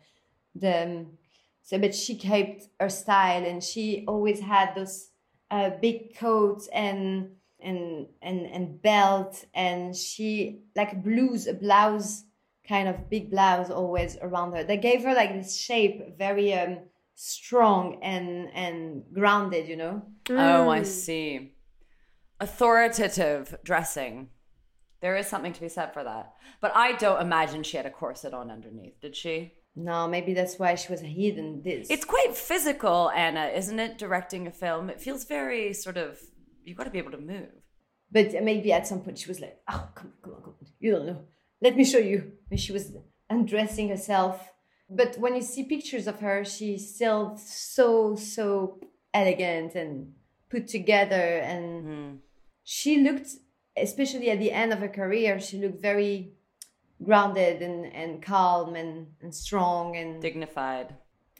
[0.53, 0.83] the.
[0.83, 1.17] Um,
[1.65, 5.09] So, but she kept her style, and she always had those
[5.49, 12.23] a big coats and and and and belt, and she like blues, blouse, a blouse
[12.67, 14.63] kind of big blouse always around her.
[14.63, 16.81] That gave her like this shape, very um
[17.15, 19.67] strong and and grounded.
[19.67, 20.03] You know.
[20.29, 21.55] Oh, I see.
[22.39, 24.29] Authoritative dressing.
[25.01, 26.33] There is something to be said for that.
[26.61, 29.53] But I don't imagine she had a corset on underneath, did she?
[29.75, 31.61] No, maybe that's why she was a hidden.
[31.61, 31.89] This.
[31.89, 33.97] It's quite physical, Ana, isn't it?
[33.97, 34.89] Directing a film.
[34.89, 36.17] It feels very sort of,
[36.63, 37.49] you've got to be able to move.
[38.11, 40.67] But maybe at some point she was like, "Oh, come on, come on, come on!
[40.79, 41.21] You don't know.
[41.61, 42.93] Let me show you." And she was
[43.29, 44.51] undressing herself.
[44.89, 48.79] But when you see pictures of her, she's still so so
[49.13, 50.13] elegant and
[50.49, 52.15] put together, and hmm.
[52.63, 53.29] she looked,
[53.75, 56.34] especially at the end of her career, she looked very
[57.03, 60.95] grounded and and calm and and strong and Dignified.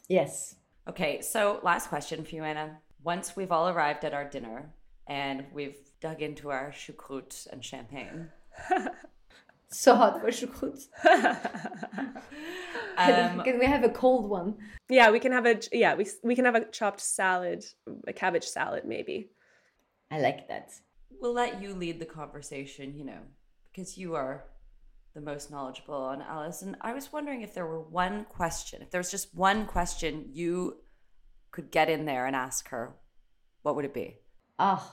[0.10, 0.56] yes.
[0.88, 2.78] Okay, so last question for you, Ana.
[3.04, 4.72] Once we've all arrived at our dinner
[5.08, 8.30] and we've dug into our choucroute and champagne,
[9.70, 10.86] So hot for choucroute.
[12.98, 14.56] um, Can we have a cold one?
[14.90, 17.66] Yeah, we can have a yeah we we can have a chopped salad,
[18.08, 19.30] a cabbage salad maybe.
[20.12, 20.72] I like that.
[21.20, 23.22] we'll let you lead the conversation, you know,
[23.72, 24.46] because you are
[25.16, 26.62] the most knowledgeable on Alice.
[26.62, 30.26] And I was wondering if there were one question, if there was just one question
[30.34, 30.78] you
[31.52, 32.96] could get in there and ask her,
[33.64, 34.18] what would it be?
[34.60, 34.86] Oh,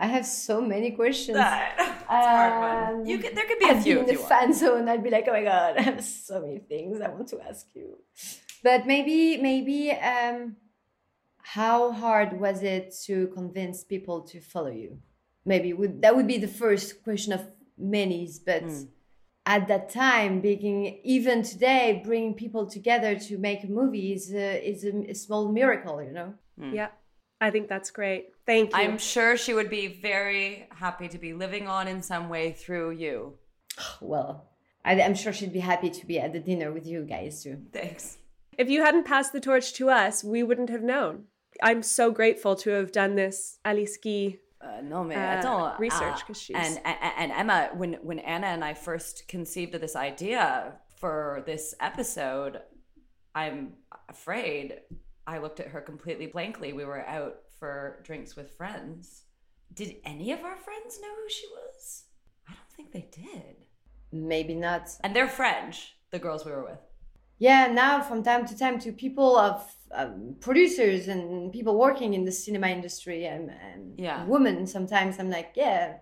[0.00, 1.36] I have so many questions.
[1.38, 2.94] That's a hard one.
[3.02, 4.28] Um, You could, there could be a I'd few be in the you want.
[4.28, 4.88] fan zone.
[4.88, 7.66] I'd be like, oh my god, I have so many things I want to ask
[7.74, 7.98] you.
[8.64, 10.56] But maybe, maybe, um,
[11.42, 14.98] how hard was it to convince people to follow you?
[15.44, 17.42] Maybe would that would be the first question of
[17.78, 18.28] many.
[18.44, 18.82] But Hmm.
[19.50, 24.70] At that time, being even today, bringing people together to make a movie is a,
[24.70, 26.00] is a, a small miracle.
[26.00, 26.34] You know.
[26.58, 26.72] Hmm.
[26.72, 26.90] Yeah,
[27.40, 28.28] I think that's great.
[28.46, 28.78] Thank you.
[28.78, 32.92] I'm sure she would be very happy to be living on in some way through
[32.92, 33.34] you.
[34.00, 34.46] Well,
[34.84, 37.58] I, I'm sure she'd be happy to be at the dinner with you guys too.
[37.72, 38.18] Thanks.
[38.56, 41.24] If you hadn't passed the torch to us, we wouldn't have known.
[41.62, 43.96] I'm so grateful to have done this Alice
[44.60, 44.78] Guy.
[44.78, 47.94] Uh, no, man, Uh, I don't research, uh, 'cause she's- and, and and Emma, when
[48.02, 52.62] when Ana and I first conceived of this idea for this episode,
[53.34, 53.76] I'm
[54.08, 54.82] afraid
[55.26, 56.72] I looked at her completely blankly.
[56.72, 59.24] We were out for drinks with friends.
[59.72, 62.04] Did any of our friends know who she was?
[62.48, 63.56] I don't think they did.
[64.12, 64.90] Maybe not.
[65.04, 66.80] And they're French, the girls we were with.
[67.40, 72.24] Yeah, now from time to time to people of um, producers and people working in
[72.26, 74.24] the cinema industry and, and Yeah.
[74.26, 74.66] women.
[74.66, 75.96] Sometimes I'm like, yeah,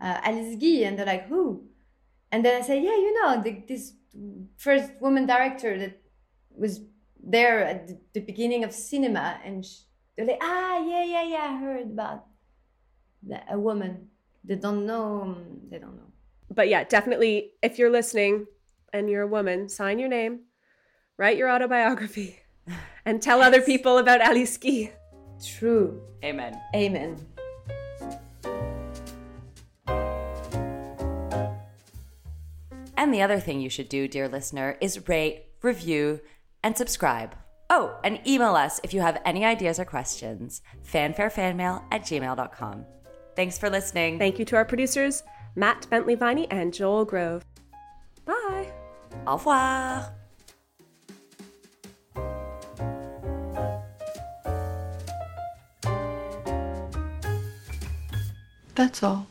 [0.00, 1.64] uh, Alice Guy, and they're like, who?
[2.30, 3.92] And then I say, yeah, you know, the, this
[4.56, 6.00] first woman director that
[6.56, 6.80] was
[7.20, 9.80] there at the, the beginning of cinema, and sh
[10.16, 12.24] they're like, ah, yeah, yeah, yeah, I heard about
[13.24, 14.08] that, a woman.
[14.44, 15.22] They don't know.
[15.22, 16.10] um, They don't know.
[16.48, 18.46] But yeah, definitely, if you're listening
[18.92, 20.45] and you're a woman, sign your name,
[21.18, 22.40] write your autobiography,
[23.04, 24.92] and tell other people about Alice Guy.
[25.44, 26.00] True.
[26.24, 26.60] Amen.
[26.74, 27.26] Amen.
[32.96, 36.20] And the other thing you should do, dear listener, is rate, review,
[36.64, 37.36] and subscribe.
[37.68, 40.62] Oh, and email us if you have any ideas or questions.
[40.90, 42.86] fanfarefanmail at gmail.com.
[43.34, 44.18] Thanks for listening.
[44.18, 45.22] Thank you to our producers,
[45.54, 47.44] Matt Bentley Viney and Joel Grove.
[48.24, 48.72] Bye.
[49.26, 50.15] Au revoir.
[58.76, 59.26] That's all.